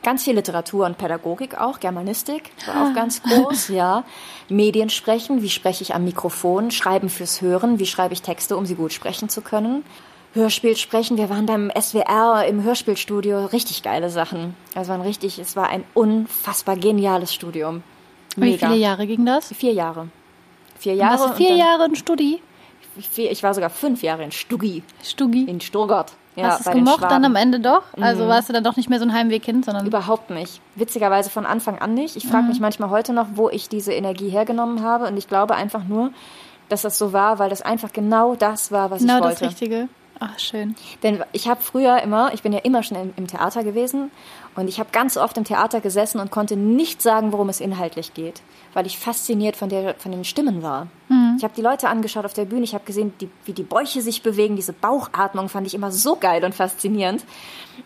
ganz 0.04 0.24
viel 0.24 0.36
Literatur 0.36 0.86
und 0.86 0.98
Pädagogik 1.00 1.60
auch, 1.60 1.80
Germanistik 1.80 2.52
war 2.68 2.88
auch 2.90 2.94
ganz 2.94 3.24
groß, 3.24 3.70
ja. 3.70 4.04
Medien 4.50 4.90
sprechen, 4.90 5.42
wie 5.42 5.50
spreche 5.50 5.82
ich 5.82 5.96
am 5.96 6.04
Mikrofon, 6.04 6.70
Schreiben 6.70 7.10
fürs 7.10 7.42
Hören, 7.42 7.80
wie 7.80 7.88
schreibe 7.88 8.14
ich 8.14 8.22
Texte, 8.22 8.56
um 8.56 8.68
sie 8.68 8.76
gut 8.76 8.94
sprechen 8.94 9.30
zu 9.30 9.42
können. 9.42 9.84
Hörspiel 10.36 10.76
sprechen, 10.76 11.18
wir 11.18 11.30
waren 11.30 11.46
beim 11.46 11.72
SWR 11.80 12.46
im 12.48 12.62
Hörspielstudio, 12.64 13.46
richtig 13.46 13.84
geile 13.84 14.10
Sachen. 14.10 14.54
Also 14.76 14.92
waren 14.92 15.02
richtig, 15.02 15.40
es 15.40 15.56
war 15.56 15.70
ein 15.70 15.84
unfassbar 15.94 16.76
geniales 16.76 17.34
Studium. 17.34 17.84
Wie 18.36 18.42
Mega. 18.52 18.68
viele 18.68 18.80
Jahre 18.80 19.08
ging 19.08 19.26
das? 19.26 19.54
Vier 19.54 19.72
Jahre. 19.72 20.10
Vier 20.78 20.94
Jahre. 20.96 21.12
Warst 21.14 21.24
du 21.24 21.30
und 21.30 21.36
vier 21.38 21.50
dann- 21.50 21.58
Jahre 21.58 21.86
in 21.86 21.96
Studi? 21.96 22.42
Ich 23.16 23.44
war 23.44 23.54
sogar 23.54 23.70
fünf 23.70 24.04
Jahre 24.04 24.24
in 24.24 24.32
Stuggi, 24.32 24.84
Stugi. 25.04 25.44
in 25.46 25.60
Stuttgart. 25.62 26.12
Ja, 26.36 26.48
Hast 26.48 26.66
du 26.66 26.70
es 26.70 26.76
gemocht. 26.76 27.02
Mhm. 27.02 27.08
dann 27.10 27.26
am 27.26 27.36
Ende 27.38 27.62
doch? 27.62 27.84
Also 28.00 28.28
warst 28.28 28.50
du 28.50 28.54
dann 28.54 28.64
doch 28.66 28.76
nicht 28.76 28.90
mehr 28.90 29.00
so 29.00 29.06
ein 29.06 29.14
Heimwehkind, 29.14 29.64
sondern 29.64 29.86
Überhaupt 29.88 30.30
nicht. 30.32 30.60
Witzigerweise 30.76 31.30
von 31.30 31.46
Anfang 31.46 31.80
an 31.80 31.94
nicht. 31.94 32.18
Ich 32.18 32.28
frage 32.28 32.48
mich 32.48 32.60
manchmal 32.60 32.90
heute 32.90 33.14
noch, 33.14 33.28
wo 33.36 33.50
ich 33.50 33.70
diese 33.70 33.94
Energie 33.94 34.28
hergenommen 34.30 34.84
habe. 34.84 35.06
Und 35.08 35.16
ich 35.16 35.30
glaube 35.30 35.56
einfach 35.56 35.86
nur, 35.86 36.12
dass 36.68 36.82
das 36.82 36.98
so 36.98 37.14
war, 37.14 37.40
weil 37.40 37.50
das 37.50 37.62
einfach 37.62 37.94
genau 37.94 38.36
das 38.36 38.70
war, 38.74 38.92
was 38.92 39.00
Genau 39.02 39.16
ich 39.18 39.22
das 39.24 39.30
wollte. 39.42 39.46
Richtige. 39.46 39.88
Ach, 40.20 40.40
schön. 40.40 40.76
Denn 41.04 41.24
ich 41.34 41.48
habe 41.48 41.62
früher 41.62 42.02
immer, 42.02 42.34
ich 42.34 42.42
bin 42.42 42.54
ja 42.54 42.60
immer 42.60 42.84
schon 42.84 42.98
im, 42.98 43.14
im 43.18 43.28
Theater 43.28 43.64
gewesen 43.64 44.12
und 44.56 44.70
ich 44.70 44.80
habe 44.80 44.90
ganz 44.92 45.18
oft 45.18 45.38
im 45.38 45.44
Theater 45.44 45.82
gesessen 45.82 46.20
und 46.20 46.32
konnte 46.32 46.56
nicht 46.56 47.02
sagen, 47.02 47.34
worum 47.34 47.50
es 47.50 47.60
inhaltlich 47.60 48.14
geht, 48.14 48.42
weil 48.74 48.86
ich 48.86 48.98
fasziniert 48.98 49.58
von, 49.58 49.68
der, 49.68 49.96
von 49.96 50.12
den 50.12 50.24
Stimmen 50.24 50.64
war. 50.64 50.88
Ich 51.38 51.44
habe 51.44 51.54
die 51.56 51.62
Leute 51.62 51.90
angeschaut 51.90 52.26
auf 52.26 52.34
der 52.34 52.46
Bühne, 52.46 52.64
ich 52.64 52.74
habe 52.74 52.86
gesehen, 52.86 53.14
die, 53.20 53.30
wie 53.44 53.54
die 53.54 53.64
Bäuche 53.64 54.02
sich 54.02 54.22
bewegen, 54.22 54.56
diese 54.56 54.74
Bauchatmung 54.74 55.50
fand 55.50 55.68
ich 55.68 55.74
immer 55.74 55.92
so 55.92 56.16
geil 56.16 56.46
und 56.46 56.56
faszinierend. 56.56 57.26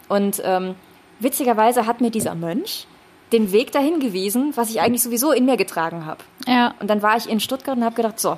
Und 0.08 0.42
ähm, 0.46 0.76
witzigerweise 1.20 1.88
hat 1.88 2.00
mir 2.02 2.12
dieser 2.12 2.36
Mönch 2.36 2.86
den 3.32 3.52
Weg 3.52 3.72
dahin 3.72 4.00
gewiesen, 4.00 4.54
was 4.56 4.70
ich 4.70 4.82
eigentlich 4.82 5.04
sowieso 5.04 5.32
in 5.32 5.46
mir 5.46 5.58
getragen 5.58 6.06
habe. 6.06 6.24
Ja. 6.48 6.74
Und 6.80 6.90
dann 6.90 7.02
war 7.02 7.18
ich 7.18 7.30
in 7.30 7.40
Stuttgart 7.40 7.78
und 7.78 7.84
habe 7.84 7.96
gedacht, 7.96 8.20
so, 8.20 8.38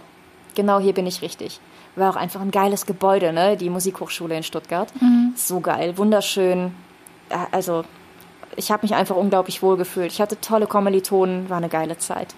genau 0.56 0.80
hier 0.80 0.94
bin 0.94 1.08
ich 1.08 1.22
richtig. 1.22 1.60
War 1.96 2.12
auch 2.12 2.16
einfach 2.16 2.42
ein 2.42 2.52
geiles 2.52 2.86
Gebäude, 2.86 3.34
ne? 3.34 3.58
Die 3.58 3.70
Musikhochschule 3.70 4.36
in 4.36 4.44
Stuttgart. 4.44 4.92
So 5.36 5.60
geil, 5.60 5.98
wunderschön. 5.98 6.74
Ja, 7.30 7.48
Also, 7.52 7.84
ich 8.56 8.72
habe 8.72 8.84
mich 8.86 8.96
einfach 8.96 9.16
unglaublich 9.16 9.62
wohl 9.64 9.78
gefühlt. 9.78 10.12
Ich 10.12 10.22
hatte 10.22 10.40
tolle 10.40 10.68
Kommilitonen, 10.68 11.50
war 11.50 11.58
eine 11.58 11.70
geile 11.70 11.98
Zeit. 11.98 12.36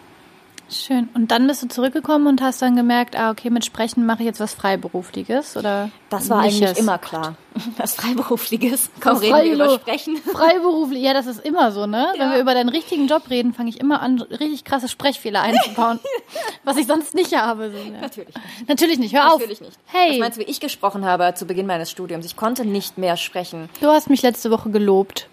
Schön. 0.69 1.09
Und 1.13 1.29
dann 1.31 1.45
bist 1.47 1.61
du 1.61 1.67
zurückgekommen 1.67 2.25
und 2.27 2.41
hast 2.41 2.61
dann 2.61 2.75
gemerkt, 2.75 3.15
ah, 3.17 3.29
okay, 3.31 3.49
mit 3.49 3.63
Sprechen 3.65 4.05
mache 4.05 4.19
ich 4.23 4.25
jetzt 4.25 4.39
was 4.39 4.53
Freiberufliches 4.53 5.55
oder? 5.57 5.89
Das 6.09 6.29
war 6.29 6.43
nicht 6.43 6.63
eigentlich 6.63 6.79
immer 6.79 6.97
klar. 6.97 7.35
Was 7.77 7.93
Freiberufliches. 7.93 8.89
Komm, 8.99 9.17
reden 9.17 9.35
wir 9.43 9.53
über 9.53 9.69
Sprechen. 9.75 10.17
Freiberuflich, 10.33 11.03
ja, 11.03 11.13
das 11.13 11.27
ist 11.27 11.45
immer 11.45 11.71
so, 11.71 11.85
ne? 11.85 12.07
Wenn 12.13 12.21
Ja. 12.21 12.33
wir 12.33 12.39
über 12.41 12.53
deinen 12.55 12.69
richtigen 12.69 13.07
Job 13.07 13.29
reden, 13.29 13.53
fange 13.53 13.69
ich 13.69 13.79
immer 13.79 14.01
an, 14.01 14.19
richtig 14.21 14.63
krasse 14.63 14.87
Sprechfehler 14.87 15.41
einzubauen, 15.41 15.99
was 16.63 16.77
ich 16.77 16.87
sonst 16.87 17.13
nicht 17.13 17.35
habe. 17.35 17.69
So, 17.71 17.77
ja. 17.77 18.01
Natürlich 18.01 18.33
nicht. 18.35 18.67
Natürlich 18.69 18.99
nicht, 18.99 19.13
hör 19.15 19.27
auf. 19.33 19.39
Natürlich 19.39 19.61
nicht. 19.61 19.77
Hey, 19.85 20.11
Was 20.13 20.17
meinst 20.19 20.37
du, 20.37 20.41
wie 20.41 20.49
ich 20.49 20.59
gesprochen 20.59 21.05
habe 21.05 21.31
zu 21.35 21.45
Beginn 21.45 21.67
meines 21.67 21.91
Studiums? 21.91 22.25
Ich 22.25 22.35
konnte 22.35 22.65
nicht 22.65 22.97
mehr 22.97 23.17
sprechen. 23.17 23.69
du 23.81 23.87
hast 23.87 24.09
mich 24.09 24.21
letzte 24.23 24.49
Woche 24.49 24.71
gelobt, 24.71 25.27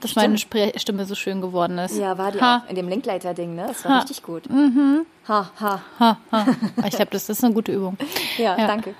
dass 0.00 0.14
meine 0.16 0.38
Spre 0.38 0.72
Stimme 0.76 1.04
so 1.06 1.14
schön 1.14 1.40
geworden 1.40 1.78
ist. 1.78 1.94
Mhm. 1.94 2.00
Ja, 2.00 2.18
war 2.18 2.32
die 2.32 2.40
ha. 2.40 2.58
auch 2.64 2.70
in 2.70 2.76
dem 2.76 2.88
Linklater-Ding, 2.88 3.54
ne? 3.54 3.66
Das 3.68 3.84
war 3.84 3.92
Ha. 3.92 3.98
richtig 4.00 4.22
gut. 4.22 4.48
Mhm. 4.50 5.06
Ha, 5.28 5.50
ha. 5.60 5.80
Ha, 6.00 6.16
ha. 6.32 6.46
Ich 6.84 6.96
glaube, 6.96 7.10
das 7.12 7.28
ist 7.28 7.44
eine 7.44 7.54
gute 7.54 7.70
Übung. 7.72 7.96
Ja, 8.38 8.56
Ja. 8.58 8.66
danke. 8.66 8.94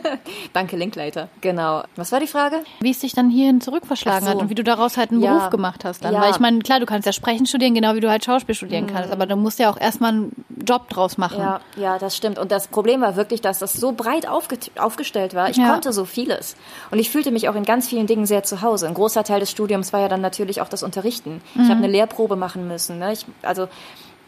danke, 0.52 0.76
Linklater. 0.76 1.28
Genau. 1.40 1.82
Was 1.94 2.10
war 2.10 2.20
die 2.20 2.26
Frage? 2.26 2.62
Wie 2.80 2.90
es 2.90 3.00
dich 3.00 3.12
dann 3.12 3.28
hierhin 3.30 3.60
zurückverschlagen 3.60 4.24
so. 4.24 4.30
hat 4.30 4.36
und 4.40 4.50
wie 4.50 4.54
du 4.54 4.64
daraus 4.64 4.96
halt 4.96 5.10
einen 5.10 5.20
Ja. 5.22 5.34
Beruf 5.36 5.50
gemacht 5.50 5.84
hast 5.84 6.04
dann. 6.04 6.14
Ja. 6.14 6.20
Weil 6.22 6.30
ich 6.30 6.40
meine, 6.40 6.58
klar, 6.60 6.80
du 6.80 6.86
kannst 6.86 7.06
ja 7.06 7.12
Sprechen 7.12 7.46
studieren, 7.46 7.74
genau 7.74 7.94
wie 7.94 8.00
du 8.00 8.10
halt 8.10 8.24
Schauspiel 8.24 8.54
studieren 8.54 8.86
kannst, 8.86 9.12
aber 9.12 9.26
du 9.26 9.36
musst 9.36 9.58
ja 9.58 9.70
auch 9.70 9.78
erstmal 9.78 10.10
einen 10.12 10.44
Job 10.66 10.88
draus 10.88 11.18
machen. 11.18 11.38
Ja, 11.38 11.60
ja, 11.76 11.98
das 11.98 12.16
stimmt. 12.16 12.38
Und 12.38 12.50
das 12.50 12.68
Problem 12.68 13.00
war 13.02 13.14
wirklich, 13.16 13.40
dass 13.40 13.58
das 13.58 13.74
so 13.74 13.92
breit 13.92 14.26
aufge 14.28 14.58
aufgestellt 14.78 15.34
war. 15.34 15.50
Ich 15.50 15.58
konnte 15.58 15.92
so 15.92 16.04
vieles. 16.04 16.56
Und 16.90 16.98
ich 16.98 17.10
fühlte 17.10 17.30
mich 17.30 17.48
auch 17.48 17.54
in 17.54 17.64
ganz 17.64 17.88
vielen 17.88 18.06
Dingen 18.06 18.26
sehr 18.26 18.42
zu 18.42 18.62
Hause. 18.62 18.88
Ein 18.88 18.94
großer 18.94 19.22
Teil 19.22 19.40
des 19.40 19.50
Studiums 19.50 19.92
war 19.92 20.00
ja 20.00 20.08
dann 20.08 20.22
natürlich 20.22 20.60
auch 20.62 20.68
das 20.68 20.82
Unterrichten. 20.82 21.40
Ich 21.54 21.60
Mhm. 21.62 21.68
habe 21.68 21.78
eine 21.78 21.88
Lehrprobe 21.88 22.36
machen 22.36 22.66
müssen. 22.66 22.98
Ne? 22.98 23.12
Ich, 23.12 23.26
also 23.42 23.68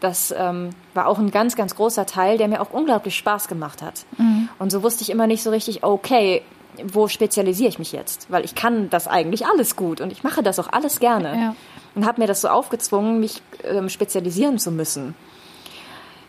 das 0.01 0.33
ähm, 0.37 0.71
war 0.93 1.07
auch 1.07 1.19
ein 1.19 1.31
ganz, 1.31 1.55
ganz 1.55 1.75
großer 1.75 2.05
Teil, 2.05 2.37
der 2.37 2.47
mir 2.47 2.59
auch 2.59 2.71
unglaublich 2.71 3.15
Spaß 3.15 3.47
gemacht 3.47 3.81
hat. 3.81 4.05
Mhm. 4.17 4.49
Und 4.59 4.71
so 4.71 4.83
wusste 4.83 5.03
ich 5.03 5.09
immer 5.09 5.27
nicht 5.27 5.43
so 5.43 5.51
richtig, 5.51 5.83
okay, 5.83 6.41
wo 6.83 7.07
spezialisiere 7.07 7.69
ich 7.69 7.79
mich 7.79 7.91
jetzt? 7.91 8.29
Weil 8.29 8.43
ich 8.43 8.55
kann 8.55 8.89
das 8.89 9.07
eigentlich 9.07 9.45
alles 9.45 9.75
gut 9.75 10.01
und 10.01 10.11
ich 10.11 10.23
mache 10.23 10.41
das 10.41 10.59
auch 10.59 10.69
alles 10.71 10.99
gerne. 10.99 11.35
Ja. 11.39 11.55
Und 11.93 12.05
habe 12.05 12.19
mir 12.19 12.27
das 12.27 12.41
so 12.41 12.47
aufgezwungen, 12.47 13.19
mich 13.19 13.41
ähm, 13.63 13.89
spezialisieren 13.89 14.57
zu 14.57 14.71
müssen. 14.71 15.13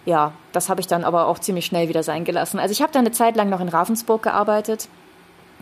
Ja, 0.04 0.32
das 0.50 0.68
habe 0.68 0.80
ich 0.80 0.86
dann 0.86 1.04
aber 1.04 1.26
auch 1.26 1.38
ziemlich 1.38 1.64
schnell 1.64 1.88
wieder 1.88 2.02
sein 2.02 2.24
gelassen. 2.24 2.58
Also 2.58 2.72
ich 2.72 2.82
habe 2.82 2.92
dann 2.92 3.06
eine 3.06 3.12
Zeit 3.12 3.36
lang 3.36 3.48
noch 3.48 3.60
in 3.60 3.68
Ravensburg 3.68 4.22
gearbeitet, 4.22 4.88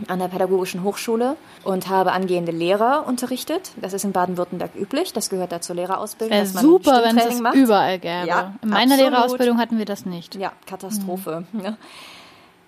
an 0.08 0.18
der 0.18 0.28
Pädagogischen 0.28 0.82
Hochschule 0.84 1.36
und 1.64 1.88
habe 1.88 2.12
angehende 2.12 2.52
Lehrer 2.52 3.04
unterrichtet. 3.06 3.70
Das 3.76 3.92
ist 3.92 4.04
in 4.04 4.12
Baden-Württemberg 4.12 4.70
üblich. 4.76 5.12
Das 5.12 5.30
gehört 5.30 5.52
da 5.52 5.60
zur 5.60 5.76
Lehrerausbildung. 5.76 6.32
Wäre 6.36 6.44
dass 6.44 6.54
man 6.54 6.62
super, 6.64 7.02
wenn 7.04 7.18
es 7.18 7.24
das 7.24 7.40
macht. 7.40 7.54
überall 7.54 7.98
gäbe. 7.98 8.26
Ja, 8.26 8.54
In 8.62 8.70
meiner 8.70 8.92
absolut. 8.94 9.12
Lehrerausbildung 9.12 9.58
hatten 9.58 9.78
wir 9.78 9.84
das 9.84 10.06
nicht. 10.06 10.34
Ja, 10.36 10.52
Katastrophe. 10.66 11.44
Ja. 11.62 11.76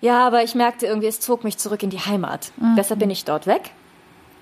ja, 0.01 0.27
aber 0.27 0.43
ich 0.43 0.55
merkte 0.55 0.85
irgendwie, 0.85 1.07
es 1.07 1.19
zog 1.19 1.43
mich 1.43 1.57
zurück 1.57 1.83
in 1.83 1.89
die 1.89 1.99
Heimat. 1.99 2.51
Deshalb 2.77 2.99
bin 2.99 3.09
ich 3.09 3.25
dort 3.25 3.47
weg 3.47 3.71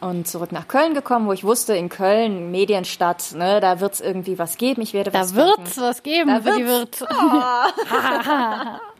und 0.02 0.28
zurück 0.28 0.52
nach 0.52 0.68
Köln 0.68 0.94
gekommen, 0.96 1.28
wo 1.28 1.32
ich 1.32 1.44
wusste, 1.44 1.76
in 1.76 1.88
Köln, 1.88 2.50
Medienstadt, 2.50 3.34
ne, 3.36 3.60
da 3.60 3.80
wird 3.80 3.94
es 3.94 4.02
irgendwie 4.02 4.40
was 4.40 4.58
geben. 4.58 4.82
Ich 4.82 4.94
werde 4.94 5.12
Da 5.12 5.20
was 5.22 5.34
finden. 5.34 5.46
wird's 5.60 5.80
was 5.80 6.02
geben 6.02 6.28
Da 6.30 6.42
für 6.42 6.58
die 6.58 6.66
wird's. 6.66 7.02
Wirt. 7.02 7.10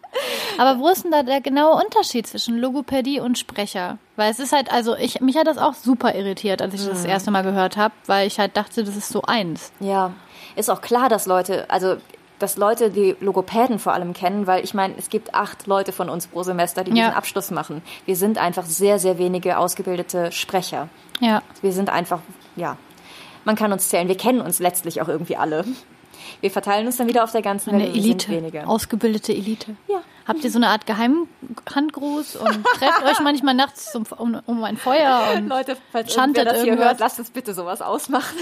Aber 0.58 0.80
wo 0.80 0.90
ist 0.90 1.04
denn 1.04 1.12
da 1.12 1.24
der 1.24 1.42
genaue 1.42 1.82
Unterschied 1.84 2.28
zwischen 2.28 2.58
Logopädie 2.60 3.20
und 3.20 3.38
Sprecher? 3.38 3.98
Weil 4.16 4.32
es 4.32 4.40
ist 4.40 4.52
halt, 4.54 4.72
also 4.72 4.96
ich, 4.96 5.22
mich 5.22 5.38
hat 5.38 5.48
das 5.48 5.58
auch 5.58 5.74
super 5.74 6.14
irritiert, 6.16 6.62
als 6.62 6.74
ich 6.74 6.82
Mhm. 6.82 6.88
das, 6.90 6.98
das 7.04 7.06
erste 7.06 7.32
Mal 7.32 7.44
gehört 7.44 7.78
habe, 7.78 7.94
weil 8.08 8.28
ich 8.28 8.40
halt 8.40 8.56
dachte, 8.58 8.84
das 8.84 8.96
ist 8.96 9.10
so 9.10 9.22
eins. 9.24 9.72
Ja, 9.80 10.12
ist 10.56 10.70
auch 10.70 10.82
klar, 10.82 11.10
dass 11.10 11.26
Leute, 11.26 11.70
also 11.70 11.96
dass 12.40 12.58
Leute 12.58 12.90
die 12.90 13.16
Logopäden 13.20 13.78
vor 13.78 13.94
allem 13.94 14.14
kennen, 14.14 14.48
weil 14.48 14.64
ich 14.64 14.74
meine, 14.74 14.96
es 14.98 15.10
gibt 15.10 15.36
acht 15.36 15.68
Leute 15.68 15.92
von 15.92 16.10
uns 16.10 16.26
pro 16.28 16.42
Semester, 16.42 16.84
die 16.84 16.90
Ja. 16.90 16.96
diesen 17.06 17.14
Abschluss 17.16 17.52
machen. 17.52 17.84
Wir 18.08 18.16
sind 18.16 18.40
einfach 18.40 18.66
sehr, 18.66 18.98
sehr 18.98 19.20
wenige 19.20 19.60
ausgebildete 19.60 20.32
Sprecher. 20.32 20.90
Ja. 21.20 21.44
Wir 21.62 21.72
sind 21.72 21.92
einfach, 21.92 22.20
ja, 22.56 22.78
man 23.46 23.56
kann 23.56 23.72
uns 23.72 23.90
zählen. 23.90 24.08
Wir 24.08 24.18
kennen 24.18 24.42
uns 24.42 24.58
letztlich 24.60 25.02
auch 25.04 25.08
irgendwie 25.08 25.38
alle. 25.38 25.66
Wir 26.42 26.52
verteilen 26.52 26.86
uns 26.86 26.98
dann 26.98 27.08
wieder 27.08 27.24
auf 27.24 27.32
der 27.32 27.42
ganzen 27.42 27.72
Eine 27.72 27.84
Welt. 27.84 27.96
Elite, 27.96 28.68
ausgebildete 28.68 29.34
Elite. 29.34 29.76
Ja. 29.88 30.02
Habt 30.28 30.44
ihr 30.44 30.52
so 30.52 30.60
eine 30.60 30.70
Art 30.70 30.86
Geheimhandgruß 30.86 32.36
und 32.36 32.64
trefft 32.78 33.04
euch 33.04 33.20
manchmal 33.22 33.54
nachts 33.54 33.92
zum, 33.92 34.06
um, 34.18 34.40
um 34.46 34.64
ein 34.64 34.78
Feuer 34.78 35.34
und 35.36 35.48
Leute, 35.48 35.78
falls 35.92 36.16
irgendwer 36.16 36.46
das 36.46 36.58
hier 36.58 36.66
irgendwas. 36.66 36.88
hört, 36.88 37.00
lasst 37.00 37.20
uns 37.20 37.32
bitte 37.32 37.54
sowas 37.54 37.82
ausmachen. 37.82 38.38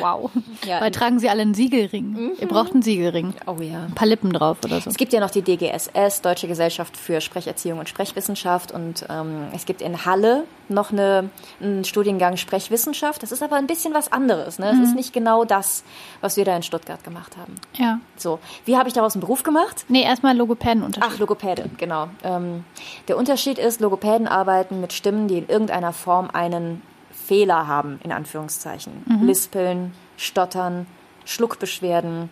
wow. 0.00 0.30
Ja. 0.66 0.80
Weil 0.80 0.90
tragen 0.90 1.18
sie 1.18 1.28
alle 1.28 1.42
einen 1.42 1.54
Siegelring. 1.54 2.32
Ihr 2.38 2.48
braucht 2.48 2.72
einen 2.72 2.82
Siegelring. 2.82 3.34
Oh 3.46 3.56
ja. 3.60 3.84
Ein 3.84 3.94
paar 3.94 4.06
Lippen 4.06 4.32
drauf 4.32 4.58
oder 4.64 4.80
so. 4.80 4.90
Es 4.90 4.96
gibt 4.96 5.12
ja 5.12 5.20
noch 5.20 5.30
die 5.30 5.42
DGSS, 5.42 6.22
Deutsche 6.22 6.48
Gesellschaft 6.48 6.96
für 6.96 7.20
Sprecherziehung 7.20 7.78
und 7.78 7.88
Sprechwissenschaft. 7.88 8.72
Und 8.72 9.06
ähm, 9.08 9.48
es 9.52 9.66
gibt 9.66 9.82
in 9.82 10.04
Halle 10.04 10.44
noch 10.68 10.92
eine, 10.92 11.30
einen 11.60 11.84
Studiengang 11.84 12.36
Sprechwissenschaft. 12.36 13.22
Das 13.22 13.32
ist 13.32 13.42
aber 13.42 13.56
ein 13.56 13.66
bisschen 13.66 13.94
was 13.94 14.12
anderes. 14.12 14.58
Ne? 14.58 14.70
Es 14.70 14.78
ist 14.88 14.94
nicht 14.94 15.12
genau 15.12 15.44
das, 15.44 15.84
was 16.20 16.36
wir 16.36 16.44
da 16.44 16.56
in 16.56 16.62
Stuttgart 16.62 17.02
gemacht 17.04 17.36
haben. 17.36 17.54
Ja. 17.74 18.00
So, 18.16 18.38
wie 18.64 18.76
habe 18.76 18.88
ich 18.88 18.94
daraus 18.94 19.14
einen 19.14 19.20
Beruf 19.20 19.42
gemacht? 19.42 19.84
Nee, 19.88 20.02
erstmal 20.02 20.34
Logopädenunterschied. 20.74 21.12
Ach, 21.14 21.18
Logopäde, 21.18 21.70
genau. 21.76 22.08
Ähm, 22.22 22.64
der 23.08 23.16
Unterschied 23.16 23.58
ist, 23.58 23.80
Logopäden 23.80 24.28
arbeiten 24.28 24.80
mit 24.80 24.92
Stimmen, 24.92 25.28
die 25.28 25.38
in 25.38 25.48
irgendeiner 25.48 25.92
Form 25.92 26.30
einen 26.32 26.82
Fehler 27.10 27.66
haben, 27.66 28.00
in 28.02 28.12
Anführungszeichen. 28.12 29.04
Lispeln, 29.22 29.92
Stottern, 30.16 30.86
Schluckbeschwerden, 31.24 32.28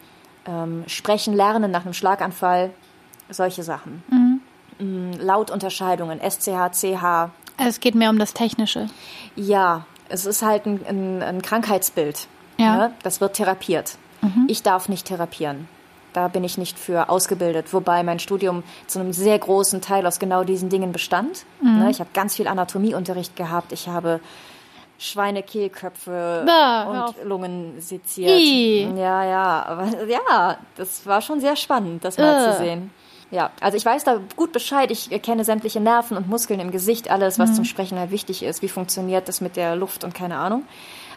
ähm, 0.46 0.84
Sprechen, 0.86 1.34
Lernen 1.34 1.70
nach 1.70 1.84
einem 1.84 1.94
Schlaganfall, 1.94 2.70
solche 3.30 3.62
Sachen. 3.62 4.02
Mm, 4.78 5.12
Lautunterscheidungen, 5.18 6.20
SCH, 6.20 6.72
CH. 6.72 7.30
Also 7.56 7.68
es 7.68 7.80
geht 7.80 7.94
mehr 7.94 8.10
um 8.10 8.18
das 8.18 8.34
Technische. 8.34 8.88
Ja, 9.36 9.86
es 10.08 10.26
ist 10.26 10.42
halt 10.42 10.66
ein, 10.66 10.84
ein, 10.86 11.22
ein 11.22 11.42
Krankheitsbild. 11.42 12.28
Ja. 12.58 12.76
Ne? 12.76 12.94
Das 13.02 13.20
wird 13.20 13.34
therapiert. 13.34 13.96
Ich 14.46 14.62
darf 14.62 14.88
nicht 14.88 15.06
therapieren. 15.06 15.66
Da 16.12 16.28
bin 16.28 16.44
ich 16.44 16.58
nicht 16.58 16.78
für 16.78 17.08
ausgebildet, 17.08 17.72
wobei 17.72 18.02
mein 18.02 18.18
Studium 18.18 18.62
zu 18.86 19.00
einem 19.00 19.12
sehr 19.14 19.38
großen 19.38 19.80
Teil 19.80 20.06
aus 20.06 20.18
genau 20.18 20.44
diesen 20.44 20.68
Dingen 20.68 20.92
bestand. 20.92 21.44
Ne? 21.62 21.88
Ich 21.90 22.00
habe 22.00 22.10
ganz 22.12 22.34
viel 22.36 22.46
Anatomieunterricht 22.48 23.34
gehabt. 23.34 23.72
Ich 23.72 23.88
habe 23.88 24.20
Schweinekehlköpfe 24.98 26.44
Bah, 26.46 26.84
und 27.08 27.24
Lungen 27.24 27.80
seziert. 27.80 28.30
Ih. 28.40 28.88
Ja, 28.96 29.24
ja, 29.24 29.64
aber 29.66 29.86
ja, 30.06 30.58
das 30.76 31.06
war 31.06 31.20
schon 31.20 31.40
sehr 31.40 31.56
spannend, 31.56 32.04
das 32.04 32.18
mal 32.18 32.48
Äh. 32.48 32.50
zu 32.52 32.58
sehen. 32.58 32.90
Ja, 33.30 33.50
also 33.60 33.76
ich 33.78 33.84
weiß 33.86 34.04
da 34.04 34.18
gut 34.36 34.52
Bescheid. 34.52 34.90
Ich 34.90 35.08
kenne 35.22 35.44
sämtliche 35.44 35.80
Nerven 35.80 36.16
und 36.18 36.28
Muskeln 36.28 36.60
im 36.60 36.70
Gesicht, 36.70 37.10
alles, 37.10 37.38
Mhm. 37.38 37.42
was 37.42 37.54
zum 37.54 37.64
Sprechen 37.64 37.98
halt 37.98 38.10
wichtig 38.10 38.42
ist. 38.42 38.60
Wie 38.62 38.68
funktioniert 38.68 39.26
das 39.28 39.40
mit 39.40 39.56
der 39.56 39.74
Luft 39.76 40.04
und 40.04 40.14
keine 40.14 40.36
Ahnung. 40.36 40.64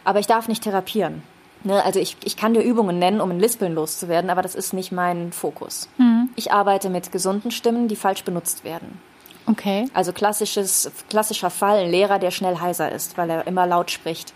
Aber 0.04 0.18
ich 0.20 0.26
darf 0.26 0.48
nicht 0.48 0.62
therapieren. 0.62 1.22
Ne? 1.66 1.84
Also 1.84 1.98
ich, 1.98 2.16
ich 2.24 2.36
kann 2.36 2.54
dir 2.54 2.62
Übungen 2.62 2.98
nennen, 2.98 3.20
um 3.20 3.30
ein 3.30 3.40
Lispeln 3.40 3.74
loszuwerden, 3.74 4.30
aber 4.30 4.40
das 4.40 4.54
ist 4.54 4.72
nicht 4.72 4.92
mein 4.92 5.32
Fokus. 5.32 5.88
Mhm. 5.98 6.30
Ich 6.36 6.52
arbeite 6.52 6.88
mit 6.88 7.10
gesunden 7.10 7.50
Stimmen, 7.50 7.88
die 7.88 7.96
falsch 7.96 8.22
benutzt 8.22 8.62
werden. 8.64 9.00
Okay. 9.46 9.88
Also 9.92 10.12
klassisches, 10.12 10.90
klassischer 11.10 11.50
Fall, 11.50 11.84
ein 11.84 11.90
Lehrer, 11.90 12.18
der 12.18 12.30
schnell 12.30 12.60
heiser 12.60 12.90
ist, 12.92 13.18
weil 13.18 13.30
er 13.30 13.46
immer 13.46 13.66
laut 13.66 13.90
spricht. 13.90 14.32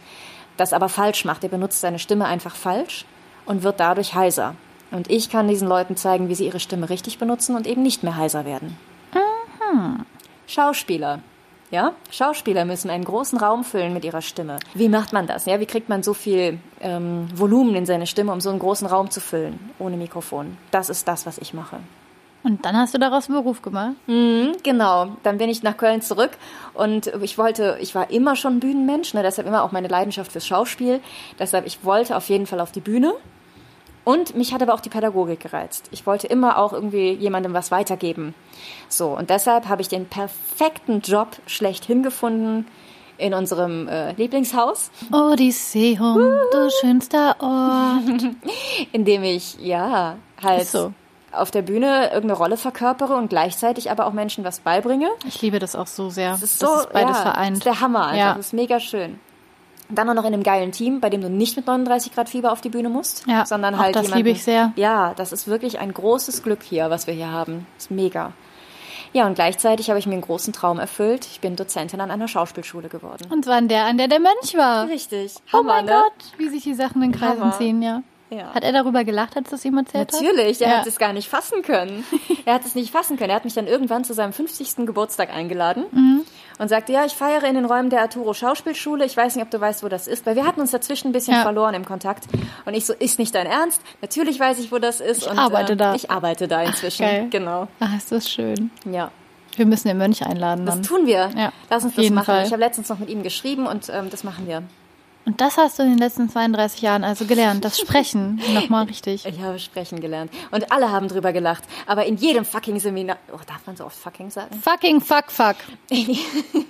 Das 0.56 0.72
aber 0.72 0.88
falsch 0.88 1.24
macht. 1.24 1.44
Er 1.44 1.50
benutzt 1.50 1.80
seine 1.80 2.00
Stimme 2.00 2.26
einfach 2.26 2.56
falsch 2.56 3.06
und 3.46 3.62
wird 3.62 3.78
dadurch 3.80 4.14
heiser. 4.14 4.56
Und 4.90 5.08
ich 5.08 5.30
kann 5.30 5.46
diesen 5.46 5.68
Leuten 5.68 5.96
zeigen, 5.96 6.28
wie 6.28 6.34
sie 6.34 6.46
ihre 6.46 6.60
Stimme 6.60 6.90
richtig 6.90 7.18
benutzen 7.18 7.54
und 7.54 7.66
eben 7.66 7.82
nicht 7.82 8.02
mehr 8.02 8.16
heiser 8.16 8.44
werden. 8.44 8.76
Schauspieler. 10.48 11.20
Ja, 11.70 11.92
Schauspieler 12.10 12.64
müssen 12.64 12.90
einen 12.90 13.04
großen 13.04 13.38
Raum 13.38 13.62
füllen 13.62 13.94
mit 13.94 14.04
ihrer 14.04 14.22
Stimme. 14.22 14.58
Wie 14.74 14.88
macht 14.88 15.12
man 15.12 15.28
das? 15.28 15.46
Ja, 15.46 15.60
wie 15.60 15.66
kriegt 15.66 15.88
man 15.88 16.02
so 16.02 16.14
viel 16.14 16.58
ähm, 16.80 17.28
Volumen 17.32 17.76
in 17.76 17.86
seine 17.86 18.08
Stimme, 18.08 18.32
um 18.32 18.40
so 18.40 18.50
einen 18.50 18.58
großen 18.58 18.88
Raum 18.88 19.10
zu 19.10 19.20
füllen 19.20 19.70
ohne 19.78 19.96
Mikrofon? 19.96 20.56
Das 20.72 20.90
ist 20.90 21.06
das, 21.06 21.26
was 21.26 21.38
ich 21.38 21.54
mache. 21.54 21.78
Und 22.42 22.64
dann 22.64 22.76
hast 22.76 22.94
du 22.94 22.98
daraus 22.98 23.28
einen 23.28 23.36
Beruf 23.36 23.62
gemacht. 23.62 23.92
Mhm, 24.06 24.56
genau. 24.62 25.16
Dann 25.22 25.38
bin 25.38 25.50
ich 25.50 25.62
nach 25.62 25.76
Köln 25.76 26.00
zurück 26.00 26.30
und 26.74 27.08
ich 27.22 27.36
wollte, 27.36 27.76
ich 27.80 27.94
war 27.94 28.10
immer 28.10 28.34
schon 28.34 28.60
Bühnenmensch, 28.60 29.12
ne, 29.14 29.22
deshalb 29.22 29.46
immer 29.46 29.62
auch 29.62 29.72
meine 29.72 29.88
Leidenschaft 29.88 30.32
fürs 30.32 30.46
Schauspiel. 30.46 31.00
Deshalb, 31.38 31.66
ich 31.66 31.84
wollte 31.84 32.16
auf 32.16 32.28
jeden 32.28 32.46
Fall 32.46 32.60
auf 32.60 32.72
die 32.72 32.80
Bühne. 32.80 33.12
Und 34.10 34.34
mich 34.34 34.52
hat 34.52 34.60
aber 34.60 34.74
auch 34.74 34.80
die 34.80 34.88
Pädagogik 34.88 35.38
gereizt. 35.38 35.88
Ich 35.92 36.04
wollte 36.04 36.26
immer 36.26 36.58
auch 36.58 36.72
irgendwie 36.72 37.12
jemandem 37.12 37.54
was 37.54 37.70
weitergeben. 37.70 38.34
So, 38.88 39.16
und 39.16 39.30
deshalb 39.30 39.68
habe 39.68 39.82
ich 39.82 39.88
den 39.88 40.06
perfekten 40.06 41.00
Job 41.00 41.28
schlechthin 41.46 42.02
gefunden 42.02 42.66
in 43.18 43.34
unserem 43.34 43.86
äh, 43.86 44.12
Lieblingshaus, 44.14 44.90
Odysseum, 45.12 46.32
du 46.50 46.70
schönster 46.80 47.36
Ort. 47.38 48.34
in 48.92 49.04
dem 49.04 49.22
ich, 49.22 49.58
ja, 49.60 50.16
halt 50.42 50.62
Ist 50.62 50.72
so. 50.72 50.92
auf 51.30 51.52
der 51.52 51.62
Bühne 51.62 52.06
irgendeine 52.06 52.32
Rolle 52.32 52.56
verkörpere 52.56 53.14
und 53.14 53.28
gleichzeitig 53.28 53.92
aber 53.92 54.06
auch 54.06 54.12
Menschen 54.12 54.42
was 54.42 54.58
beibringe. 54.58 55.08
Ich 55.24 55.40
liebe 55.40 55.60
das 55.60 55.76
auch 55.76 55.86
so 55.86 56.10
sehr. 56.10 56.32
Das 56.32 56.42
ist 56.42 56.58
so, 56.58 56.66
beides 56.92 57.16
ja, 57.16 57.22
vereint. 57.22 57.50
Das 57.50 57.58
ist 57.58 57.66
der 57.66 57.80
Hammer 57.80 58.06
einfach. 58.06 58.18
Ja. 58.18 58.34
Das 58.34 58.46
ist 58.46 58.52
mega 58.54 58.80
schön. 58.80 59.20
Dann 59.92 60.08
auch 60.08 60.14
noch 60.14 60.24
in 60.24 60.32
einem 60.34 60.42
geilen 60.42 60.72
Team, 60.72 61.00
bei 61.00 61.10
dem 61.10 61.20
du 61.20 61.28
nicht 61.30 61.56
mit 61.56 61.66
39 61.66 62.14
Grad 62.14 62.28
Fieber 62.28 62.52
auf 62.52 62.60
die 62.60 62.68
Bühne 62.70 62.88
musst, 62.88 63.26
Ja, 63.26 63.44
sondern 63.46 63.78
halt 63.78 63.94
das 63.96 64.02
jemanden, 64.06 64.16
liebe 64.24 64.30
ich 64.36 64.42
sehr. 64.44 64.72
Ja, 64.76 65.14
das 65.14 65.32
ist 65.32 65.46
wirklich 65.48 65.78
ein 65.78 65.92
großes 65.94 66.42
Glück 66.42 66.62
hier, 66.62 66.90
was 66.90 67.06
wir 67.06 67.14
hier 67.14 67.30
haben. 67.30 67.66
Das 67.76 67.84
ist 67.86 67.90
mega. 67.90 68.32
Ja, 69.12 69.26
und 69.26 69.34
gleichzeitig 69.34 69.88
habe 69.90 69.98
ich 69.98 70.06
mir 70.06 70.12
einen 70.12 70.22
großen 70.22 70.52
Traum 70.52 70.78
erfüllt. 70.78 71.26
Ich 71.26 71.40
bin 71.40 71.56
Dozentin 71.56 72.00
an 72.00 72.10
einer 72.12 72.28
Schauspielschule 72.28 72.88
geworden. 72.88 73.26
Und 73.30 73.44
zwar 73.44 73.56
an 73.56 73.66
der, 73.66 73.86
an 73.86 73.98
der 73.98 74.06
der 74.06 74.20
Mönch 74.20 74.54
war. 74.56 74.86
Richtig. 74.88 75.34
Oh 75.52 75.62
mein 75.64 75.86
Gott, 75.86 76.12
wie 76.38 76.48
sich 76.48 76.62
die 76.62 76.74
Sachen 76.74 77.02
in 77.02 77.10
Kreisen 77.10 77.40
Hammer. 77.40 77.58
ziehen, 77.58 77.82
ja. 77.82 78.02
Ja. 78.32 78.54
Hat 78.54 78.62
er 78.62 78.70
darüber 78.70 79.02
gelacht, 79.02 79.36
als 79.36 79.50
das 79.50 79.64
ihm 79.64 79.76
erzählt 79.76 80.12
hat? 80.12 80.22
Natürlich, 80.22 80.60
er 80.62 80.68
Ja. 80.70 80.78
hat 80.78 80.86
es 80.86 81.00
gar 81.00 81.12
nicht 81.12 81.28
fassen 81.28 81.62
können. 81.62 82.04
Er 82.44 82.54
hat 82.54 82.64
es 82.64 82.76
nicht 82.76 82.92
fassen 82.92 83.16
können. 83.16 83.30
Er 83.30 83.34
hat 83.36 83.44
mich 83.44 83.54
dann 83.54 83.66
irgendwann 83.66 84.04
zu 84.04 84.14
seinem 84.14 84.32
50. 84.32 84.86
Geburtstag 84.86 85.34
eingeladen 85.34 85.82
Mhm. 85.90 86.22
Und 86.60 86.68
sagte, 86.68 86.92
ja, 86.92 87.04
ich 87.06 87.14
feiere 87.14 87.44
in 87.44 87.54
den 87.54 87.64
Räumen 87.64 87.88
der 87.90 88.02
Arturo 88.02 88.34
Schauspielschule. 88.34 89.04
Ich 89.06 89.16
weiß 89.16 89.34
nicht, 89.34 89.42
ob 89.44 89.50
du 89.50 89.58
weißt, 89.60 89.82
wo 89.82 89.88
das 89.88 90.06
ist, 90.06 90.26
weil 90.26 90.36
wir 90.36 90.46
hatten 90.46 90.60
uns 90.60 90.70
dazwischen 90.70 91.08
ein 91.08 91.12
bisschen 91.12 91.34
Ja. 91.34 91.42
verloren 91.42 91.74
im 91.74 91.84
Kontakt. 91.86 92.24
Und 92.66 92.74
ich 92.74 92.84
so, 92.84 92.92
ist 92.92 93.18
nicht 93.18 93.34
dein 93.34 93.46
Ernst? 93.46 93.80
Natürlich 94.02 94.38
weiß 94.38 94.58
ich, 94.58 94.70
wo 94.70 94.78
das 94.78 95.00
ist. 95.00 95.22
Ich 95.22 95.30
und, 95.30 95.38
arbeite 95.38 95.72
ähm, 95.72 95.78
da. 95.78 95.94
Ich 95.94 96.10
arbeite 96.10 96.46
da 96.46 96.62
inzwischen. 96.62 97.02
Geil. 97.06 97.26
Genau. 97.30 97.66
Ach, 97.80 97.96
ist 97.96 98.12
das 98.12 98.28
schön. 98.30 98.70
Ja. 98.84 99.10
Wir 99.56 99.66
müssen 99.66 99.88
den 99.88 99.98
Mönch 99.98 100.24
einladen 100.24 100.64
Das 100.66 100.76
dann. 100.76 100.84
tun 100.84 101.06
wir. 101.06 101.30
Ja, 101.36 101.52
Lass 101.70 101.82
uns 101.84 101.94
das 101.96 102.08
machen. 102.10 102.26
Fall. 102.26 102.44
Ich 102.46 102.52
habe 102.52 102.60
letztens 102.60 102.88
noch 102.88 102.98
mit 102.98 103.08
ihm 103.08 103.22
geschrieben 103.22 103.66
und 103.66 103.88
ähm, 103.88 104.08
das 104.10 104.22
machen 104.22 104.46
wir. 104.46 104.62
Und 105.30 105.40
das 105.40 105.56
hast 105.58 105.78
du 105.78 105.84
in 105.84 105.90
den 105.90 105.98
letzten 105.98 106.28
32 106.28 106.82
Jahren 106.82 107.04
also 107.04 107.24
gelernt, 107.24 107.64
das 107.64 107.78
Sprechen 107.78 108.40
nochmal 108.52 108.86
richtig. 108.86 109.24
Ich 109.24 109.40
habe 109.40 109.60
sprechen 109.60 110.00
gelernt. 110.00 110.32
Und 110.50 110.72
alle 110.72 110.90
haben 110.90 111.06
drüber 111.06 111.32
gelacht. 111.32 111.62
Aber 111.86 112.04
in 112.04 112.16
jedem 112.16 112.44
fucking 112.44 112.80
Seminar. 112.80 113.16
Oh, 113.32 113.38
darf 113.46 113.64
man 113.64 113.76
so 113.76 113.84
oft 113.84 113.96
fucking 113.96 114.30
sagen? 114.30 114.60
Fucking 114.60 115.00
fuck 115.00 115.30
fuck. 115.30 115.54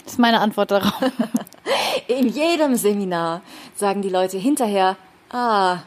Das 0.04 0.12
ist 0.14 0.18
meine 0.18 0.40
Antwort 0.40 0.72
darauf. 0.72 0.92
In 2.08 2.28
jedem 2.28 2.74
Seminar 2.76 3.40
sagen 3.76 4.02
die 4.02 4.08
Leute 4.10 4.36
hinterher, 4.36 4.96
ah, 5.30 5.78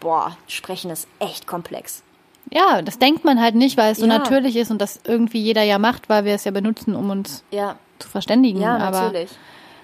boah, 0.00 0.34
sprechen 0.46 0.90
ist 0.90 1.06
echt 1.18 1.46
komplex. 1.46 2.02
Ja, 2.50 2.80
das 2.80 2.98
denkt 2.98 3.24
man 3.26 3.38
halt 3.38 3.54
nicht, 3.54 3.76
weil 3.76 3.92
es 3.92 3.98
so 3.98 4.06
Ja. 4.06 4.16
natürlich 4.18 4.56
ist 4.56 4.70
und 4.70 4.78
das 4.80 5.00
irgendwie 5.04 5.42
jeder 5.42 5.62
ja 5.62 5.78
macht, 5.78 6.08
weil 6.08 6.24
wir 6.24 6.34
es 6.34 6.44
ja 6.44 6.52
benutzen, 6.52 6.94
um 6.94 7.10
uns 7.10 7.44
Ja, 7.50 7.76
zu 7.98 8.08
verständigen. 8.08 8.60
ja, 8.62 8.78
aber 8.78 9.02
natürlich. 9.02 9.30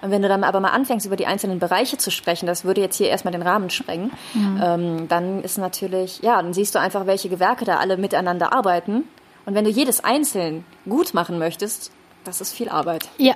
Und 0.01 0.11
wenn 0.11 0.21
du 0.21 0.27
dann 0.27 0.43
aber 0.43 0.59
mal 0.59 0.69
anfängst, 0.69 1.05
über 1.05 1.15
die 1.15 1.27
einzelnen 1.27 1.59
Bereiche 1.59 1.97
zu 1.97 2.09
sprechen, 2.11 2.45
das 2.47 2.65
würde 2.65 2.81
jetzt 2.81 2.95
hier 2.97 3.09
erstmal 3.09 3.31
den 3.31 3.41
Rahmen 3.43 3.69
sprengen, 3.69 4.11
ähm, 4.35 5.07
dann 5.07 5.43
ist 5.43 5.57
natürlich, 5.57 6.19
ja, 6.23 6.41
dann 6.41 6.53
siehst 6.53 6.73
du 6.75 6.79
einfach, 6.79 7.05
welche 7.05 7.29
Gewerke 7.29 7.65
da 7.65 7.77
alle 7.77 7.97
miteinander 7.97 8.51
arbeiten. 8.53 9.03
Und 9.45 9.55
wenn 9.55 9.63
du 9.65 9.69
jedes 9.71 10.03
einzeln 10.03 10.65
gut 10.87 11.13
machen 11.13 11.37
möchtest, 11.39 11.91
das 12.23 12.41
ist 12.41 12.53
viel 12.53 12.69
Arbeit. 12.69 13.09
Ja, 13.17 13.33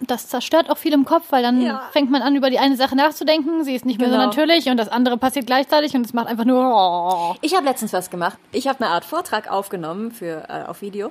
das 0.00 0.28
zerstört 0.28 0.68
auch 0.70 0.76
viel 0.76 0.92
im 0.92 1.04
Kopf, 1.04 1.26
weil 1.30 1.42
dann 1.42 1.60
Ja. 1.62 1.82
fängt 1.92 2.10
man 2.10 2.20
an, 2.22 2.34
über 2.36 2.50
die 2.50 2.58
eine 2.58 2.76
Sache 2.76 2.94
nachzudenken, 2.96 3.64
sie 3.64 3.74
ist 3.74 3.84
nicht 3.86 3.98
mehr 4.00 4.08
so 4.08 4.14
Genau. 4.14 4.26
natürlich 4.26 4.68
und 4.68 4.76
das 4.76 4.88
andere 4.88 5.16
passiert 5.16 5.46
gleichzeitig 5.46 5.94
und 5.94 6.04
es 6.04 6.12
macht 6.12 6.26
einfach 6.26 6.44
nur. 6.44 6.64
Oh. 6.64 7.34
Ich 7.40 7.54
habe 7.56 7.64
letztens 7.64 7.92
was 7.92 8.10
gemacht. 8.10 8.38
Ich 8.52 8.66
habe 8.68 8.84
eine 8.84 8.92
Art 8.92 9.04
Vortrag 9.04 9.50
aufgenommen 9.50 10.10
für 10.10 10.44
äh, 10.48 10.64
auf 10.68 10.82
Video 10.82 11.10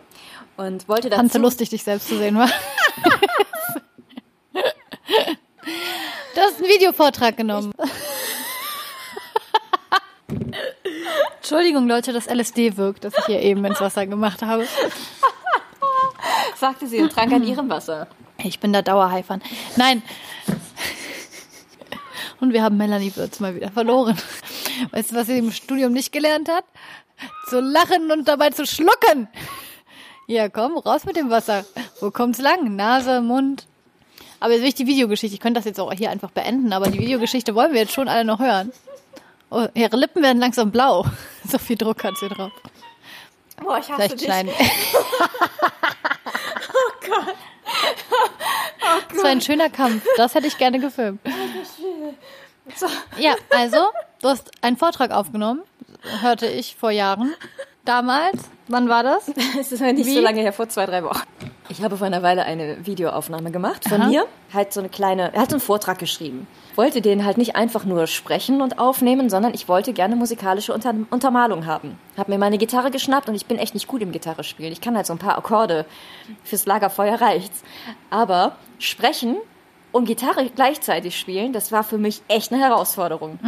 und 0.58 0.88
wollte 0.90 1.10
dazu 1.10 1.20
Fandst 1.20 1.36
du 1.36 1.40
lustig, 1.40 1.70
dich 1.70 1.84
selbst 1.84 2.08
zu 2.10 2.18
sehen, 2.18 2.38
war? 2.38 2.50
Du 6.36 6.42
hast 6.42 6.58
einen 6.58 6.68
Videovortrag 6.68 7.38
genommen. 7.38 7.72
Entschuldigung, 11.38 11.88
Leute, 11.88 12.12
dass 12.12 12.28
LSD 12.28 12.76
wirkt, 12.76 13.06
dass 13.06 13.14
ich 13.18 13.26
hier 13.26 13.40
eben 13.40 13.64
ins 13.64 13.80
Wasser 13.80 14.06
gemacht 14.08 14.42
habe. 14.42 14.68
sagte 16.56 16.88
sie 16.88 17.02
und 17.02 17.12
trank 17.12 17.32
an 17.32 17.44
ihrem 17.44 17.70
Wasser. 17.70 18.08
Ich 18.44 18.60
bin 18.60 18.74
da 18.74 18.82
Dauerhigh 18.82 19.26
von. 19.26 19.42
Nein. 19.76 20.02
Und 22.40 22.54
wir 22.54 22.64
haben 22.64 22.78
Melanie 22.78 23.16
Würz 23.16 23.40
mal 23.40 23.56
wieder 23.56 23.70
verloren. 23.70 24.18
Weißt 24.92 25.12
du, 25.12 25.16
was 25.16 25.28
sie 25.28 25.38
im 25.38 25.52
Studium 25.52 25.94
nicht 25.94 26.12
gelernt 26.12 26.50
hat? 26.50 26.66
Zu 27.50 27.60
lachen 27.60 28.12
und 28.12 28.28
dabei 28.28 28.50
zu 28.50 28.66
schlucken. 28.66 29.28
Ja, 30.28 30.50
komm, 30.50 30.78
raus 30.78 31.06
mit 31.06 31.16
dem 31.16 31.30
Wasser. 31.30 31.66
Wo 32.00 32.12
kommt's 32.12 32.40
lang? 32.40 32.76
Nase, 32.76 33.22
Mund. 33.22 33.68
Aber 34.44 34.52
jetzt 34.52 34.62
will 34.62 34.68
ich 34.68 34.76
die 34.76 34.88
Videogeschichte. 34.88 35.34
Ich 35.34 35.40
könnte 35.40 35.58
das 35.58 35.64
jetzt 35.64 35.80
auch 35.80 35.94
hier 35.94 36.10
einfach 36.10 36.30
beenden, 36.30 36.74
aber 36.74 36.88
die 36.92 37.00
Videogeschichte 37.00 37.56
wollen 37.56 37.72
wir 37.72 37.80
jetzt 37.80 37.94
schon 37.94 38.10
alle 38.10 38.26
noch 38.26 38.40
hören. 38.40 38.74
Oh, 39.50 39.68
ihre 39.74 39.96
Lippen 39.96 40.22
werden 40.22 40.40
langsam 40.40 40.70
blau. 40.70 41.06
So 41.50 41.58
viel 41.58 41.78
Druck 41.78 42.04
hat 42.04 42.18
sie 42.18 42.28
drauf. 42.28 42.52
Boah, 43.64 43.78
ich 43.78 43.90
hasse 43.90 43.96
Vielleicht 43.96 44.20
dich. 44.20 44.26
schneiden. 44.26 44.52
Das 49.14 49.24
war 49.24 49.30
ein 49.30 49.42
schöner 49.42 49.70
Kampf. 49.70 50.06
Das 50.18 50.36
hätte 50.36 50.48
ich 50.48 50.58
gerne 50.58 50.80
gefilmt. 50.80 51.22
So. 52.76 52.88
Ja, 53.18 53.36
also, 53.50 53.78
du 54.22 54.28
hast 54.28 54.52
einen 54.62 54.76
Vortrag 54.76 55.12
aufgenommen, 55.12 55.62
hörte 56.22 56.48
ich 56.48 56.76
vor 56.76 56.92
Jahren. 56.92 57.34
Damals, 57.86 58.44
wann 58.68 58.90
war 58.90 59.04
das? 59.04 59.32
Es 59.60 59.72
ist 59.72 59.80
ja 59.80 59.94
nicht 59.94 60.06
Wie? 60.06 60.16
so 60.16 60.22
lange 60.22 60.42
her, 60.42 60.52
vor 60.52 60.68
zwei, 60.68 60.86
drei 60.86 61.04
Wochen. 61.04 61.22
Ich 61.74 61.82
habe 61.82 61.98
vor 61.98 62.06
einer 62.06 62.22
Weile 62.22 62.46
eine 62.46 62.86
Videoaufnahme 62.86 63.50
gemacht 63.50 63.90
von 63.90 64.00
Aha. 64.00 64.08
mir. 64.08 64.28
Halt 64.54 64.72
so 64.72 64.80
eine 64.80 64.90
kleine, 64.90 65.34
er 65.34 65.42
hat 65.42 65.50
so 65.50 65.56
einen 65.56 65.62
Vortrag 65.62 65.98
geschrieben. 65.98 66.46
Wollte 66.76 67.02
den 67.02 67.26
halt 67.26 67.40
nicht 67.40 67.56
einfach 67.56 67.84
nur 67.84 68.06
sprechen 68.06 68.62
und 68.62 68.78
aufnehmen, 68.78 69.28
sondern 69.32 69.56
ich 69.56 69.68
wollte 69.68 69.92
gerne 69.92 70.16
musikalische 70.16 70.72
Unter 70.72 70.94
Untermalung 71.10 71.66
haben. 71.66 71.98
Hab 72.16 72.30
mir 72.30 72.38
meine 72.38 72.60
Gitarre 72.60 72.92
geschnappt 72.92 73.28
und 73.28 73.34
ich 73.34 73.48
bin 73.48 73.58
echt 73.58 73.74
nicht 73.74 73.88
gut 73.88 74.04
im 74.04 74.12
Gitarre 74.12 74.44
spielen. 74.44 74.72
Ich 74.72 74.82
kann 74.82 74.96
halt 74.96 75.08
so 75.08 75.14
ein 75.14 75.20
paar 75.20 75.36
Akkorde. 75.36 75.88
Fürs 76.44 76.68
Lagerfeuer 76.68 77.20
reicht's. 77.20 77.64
Aber 78.12 78.56
sprechen 78.78 79.38
und 79.92 80.06
Gitarre 80.06 80.52
gleichzeitig 80.56 81.20
spielen, 81.20 81.54
das 81.54 81.72
war 81.72 81.84
für 81.84 81.98
mich 81.98 82.22
echt 82.28 82.54
eine 82.54 82.62
Herausforderung. 82.62 83.40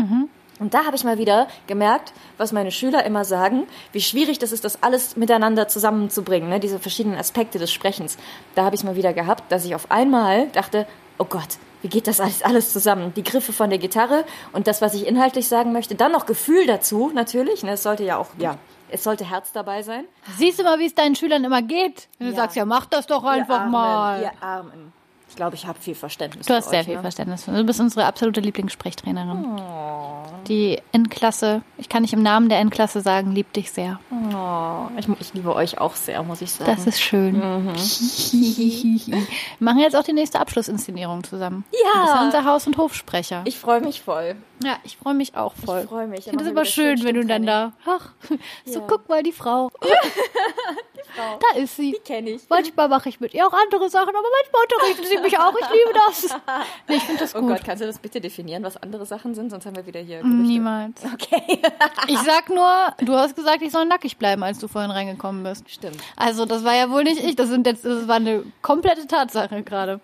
Und 0.59 0.73
da 0.73 0.85
habe 0.85 0.95
ich 0.95 1.03
mal 1.03 1.17
wieder 1.17 1.47
gemerkt, 1.67 2.13
was 2.37 2.51
meine 2.51 2.71
Schüler 2.71 3.03
immer 3.05 3.25
sagen, 3.25 3.67
wie 3.91 4.01
schwierig 4.01 4.39
das 4.39 4.51
ist, 4.51 4.63
das 4.63 4.81
alles 4.83 5.15
miteinander 5.17 5.67
zusammenzubringen, 5.67 6.49
ne? 6.49 6.59
diese 6.59 6.79
verschiedenen 6.79 7.17
Aspekte 7.17 7.59
des 7.59 7.71
Sprechens. 7.71 8.17
Da 8.55 8.63
habe 8.63 8.75
ich 8.75 8.83
mal 8.83 8.95
wieder 8.95 9.13
gehabt, 9.13 9.51
dass 9.51 9.65
ich 9.65 9.75
auf 9.75 9.91
einmal 9.91 10.47
dachte, 10.47 10.87
oh 11.17 11.25
Gott, 11.25 11.57
wie 11.81 11.89
geht 11.89 12.07
das 12.07 12.19
alles, 12.19 12.41
alles 12.41 12.71
zusammen? 12.73 13.13
Die 13.15 13.23
Griffe 13.23 13.53
von 13.53 13.69
der 13.69 13.79
Gitarre 13.79 14.23
und 14.53 14.67
das, 14.67 14.81
was 14.81 14.93
ich 14.93 15.05
inhaltlich 15.05 15.47
sagen 15.47 15.71
möchte, 15.73 15.95
dann 15.95 16.11
noch 16.13 16.25
Gefühl 16.25 16.65
dazu, 16.65 17.11
natürlich. 17.13 17.63
Ne? 17.63 17.71
Es 17.73 17.83
sollte 17.83 18.03
ja 18.03 18.17
auch, 18.17 18.27
ja, 18.37 18.57
es 18.89 19.03
sollte 19.03 19.29
Herz 19.29 19.51
dabei 19.51 19.83
sein. 19.83 20.05
Siehst 20.37 20.57
du 20.59 20.63
mal, 20.63 20.79
wie 20.79 20.85
es 20.85 20.95
deinen 20.95 21.15
Schülern 21.15 21.43
immer 21.43 21.61
geht? 21.61 22.07
Wenn 22.17 22.27
du 22.27 22.33
Ja. 22.33 22.39
sagst, 22.41 22.55
ja, 22.55 22.65
mach 22.65 22.85
das 22.85 23.07
doch 23.07 23.23
einfach 23.23 23.55
ihr 23.55 23.61
Armen, 23.61 23.71
mal. 23.71 24.21
Ihr 24.21 24.31
Armen. 24.41 24.93
Ich 25.35 25.37
glaube, 25.37 25.55
ich 25.57 25.67
habe 25.67 25.77
viel 25.77 25.95
Verständnis 25.95 26.45
Du 26.47 26.53
hast 26.53 26.69
sehr 26.69 26.79
euch, 26.79 26.85
viel 26.85 26.95
ne? 26.95 27.01
Verständnis. 27.01 27.43
Du 27.43 27.63
bist 27.65 27.81
unsere 27.81 28.05
absolute 28.05 28.39
Lieblingssprechtrainerin. 28.39 29.59
Oh. 29.59 30.23
Die 30.47 30.79
N-Klasse, 30.93 31.61
ich 31.77 31.89
kann 31.89 32.03
nicht 32.03 32.13
im 32.13 32.23
Namen 32.23 32.47
der 32.47 32.59
N-Klasse 32.59 33.01
sagen, 33.01 33.33
liebt 33.33 33.53
dich 33.57 33.69
sehr. 33.69 33.99
Oh, 34.11 34.87
ich, 34.97 35.09
ich 35.19 35.33
liebe 35.33 35.53
euch 35.53 35.77
auch 35.77 35.95
sehr, 35.95 36.23
muss 36.23 36.41
ich 36.41 36.53
sagen. 36.53 36.71
Das 36.73 36.87
ist 36.87 37.01
schön. 37.01 37.35
Mhm. 37.39 37.67
Wir 37.75 39.25
machen 39.59 39.79
jetzt 39.79 39.97
auch 39.97 40.03
die 40.03 40.13
nächste 40.13 40.39
Abschlussinszenierung 40.39 41.25
zusammen. 41.25 41.65
Ja. 41.73 41.79
Du 41.95 42.01
bist 42.05 42.15
ja 42.15 42.21
unser 42.23 42.45
Haus- 42.45 42.65
und 42.67 42.77
Hofsprecher. 42.77 43.41
ich 43.43 43.59
freue 43.59 43.81
mich 43.81 44.01
voll. 44.01 44.37
ja, 44.63 44.77
ich 44.85 44.95
freue 44.95 45.15
mich 45.15 45.35
auch 45.35 45.53
voll. 45.65 45.81
Ich 45.81 45.89
freue 45.89 46.07
mich. 46.07 46.19
Ich 46.19 46.25
finde 46.29 46.45
es 46.45 46.49
immer 46.49 46.63
schön, 46.63 47.03
wenn 47.03 47.15
du 47.15 47.25
dann 47.25 47.45
da. 47.45 47.73
Ach, 47.85 48.11
so 48.65 48.79
Ja. 48.79 48.85
guck 48.87 49.09
mal, 49.09 49.21
die 49.21 49.33
Frau. 49.33 49.69
Frau. 51.15 51.39
Da 51.53 51.59
ist 51.59 51.75
sie. 51.75 51.91
Die 51.91 51.99
kenne 51.99 52.31
ich. 52.31 52.43
Manchmal 52.49 52.87
mache 52.89 53.09
ich 53.09 53.19
mit 53.19 53.33
ihr 53.33 53.45
auch 53.47 53.53
andere 53.53 53.89
Sachen, 53.89 54.09
aber 54.09 54.27
manchmal 54.41 54.61
unterrichtet 54.63 55.05
sie 55.07 55.17
mich 55.21 55.37
auch. 55.39 55.53
Ich 55.53 55.69
liebe 55.69 55.93
das. 55.93 56.35
Nee, 56.87 56.95
ich 56.97 57.03
finde 57.03 57.21
das 57.21 57.35
Oh 57.35 57.39
gut. 57.41 57.49
Gott, 57.49 57.63
kannst 57.65 57.81
du 57.81 57.87
das 57.87 57.97
bitte 57.99 58.21
definieren, 58.21 58.63
was 58.63 58.77
andere 58.77 59.05
Sachen 59.05 59.33
sind? 59.35 59.49
Sonst 59.49 59.65
haben 59.65 59.75
wir 59.75 59.85
wieder 59.87 59.99
hier 60.01 60.17
Gerüchte. 60.19 60.37
Niemals. 60.37 61.01
Okay. 61.13 61.61
Ich 62.07 62.19
sag 62.19 62.49
nur, 62.49 62.93
du 62.99 63.13
hast 63.15 63.35
gesagt, 63.35 63.61
ich 63.61 63.71
soll 63.71 63.85
nackig 63.85 64.17
bleiben, 64.17 64.43
als 64.43 64.59
du 64.59 64.67
vorhin 64.67 64.91
reingekommen 64.91 65.43
bist. 65.43 65.69
Stimmt. 65.69 65.97
Also, 66.15 66.45
das 66.45 66.63
war 66.63 66.75
ja 66.75 66.89
wohl 66.91 67.03
nicht 67.03 67.23
ich. 67.23 67.35
Das, 67.35 67.47
sind 67.49 67.65
jetzt, 67.65 67.83
das 67.85 68.07
war 68.07 68.15
eine 68.17 68.43
komplette 68.61 69.07
Tatsache 69.07 69.63
gerade. 69.63 69.99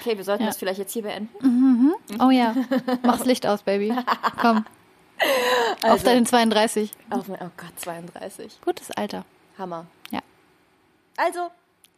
Okay, 0.00 0.16
wir 0.16 0.24
sollten 0.24 0.46
das 0.46 0.56
vielleicht 0.56 0.78
jetzt 0.78 0.92
hier 0.92 1.02
beenden. 1.02 1.94
Oh 2.20 2.30
ja. 2.30 2.54
Mach's 3.02 3.24
Licht 3.24 3.46
aus, 3.46 3.62
Baby. 3.62 3.92
Komm. 4.40 4.64
Auf 5.82 5.90
Also- 5.90 6.04
deinen 6.06 6.26
32. 6.26 6.90
Auf, 7.10 7.28
oh 7.28 7.34
Gott, 7.56 7.72
32. 7.76 8.58
Gutes 8.64 8.90
Alter. 8.92 9.24
Hammer. 9.62 9.86
Ja. 10.10 10.20
Also, 11.16 11.50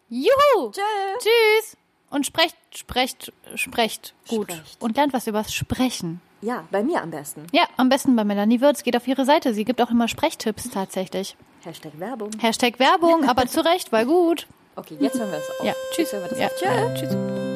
Juhu! 0.08 0.70
tschö. 0.70 0.80
Tschüss! 1.18 1.76
Und 2.10 2.26
sprecht, 2.26 2.56
sprecht, 2.74 3.32
sprecht 3.56 4.14
gut. 4.28 4.52
Sprecht. 4.52 4.80
Und 4.82 4.96
lernt 4.96 5.12
was 5.12 5.26
übers 5.26 5.52
Sprechen. 5.52 6.20
Ja, 6.42 6.64
bei 6.70 6.82
mir 6.84 7.02
am 7.02 7.10
besten. 7.10 7.46
Ja, 7.52 7.64
am 7.76 7.88
besten 7.88 8.14
bei 8.14 8.22
Melanie 8.22 8.60
Würz. 8.60 8.82
Geht 8.82 8.96
auf 8.96 9.08
ihre 9.08 9.24
Seite. 9.24 9.54
Sie 9.54 9.64
gibt 9.64 9.80
auch 9.80 9.90
immer 9.90 10.06
Sprechtipps 10.08 10.70
tatsächlich. 10.70 11.36
Hashtag 11.64 11.98
Werbung. 11.98 12.30
Hashtag 12.38 12.78
Werbung, 12.78 13.24
aber 13.24 13.46
zu 13.46 13.64
Recht, 13.64 13.90
weil 13.90 14.04
gut. 14.04 14.46
Okay, 14.76 14.96
jetzt 15.00 15.18
hören 15.18 15.30
wir 15.30 15.38
es 15.38 15.50
auf. 15.58 15.66
Ja, 15.66 15.72
tschüss. 15.92 15.98
Jetzt 15.98 16.12
hören 16.12 16.22
wir 16.22 16.28
das 16.28 16.38
Ja. 16.38 16.48
Tschö. 16.50 16.94
Tschüss. 17.00 17.53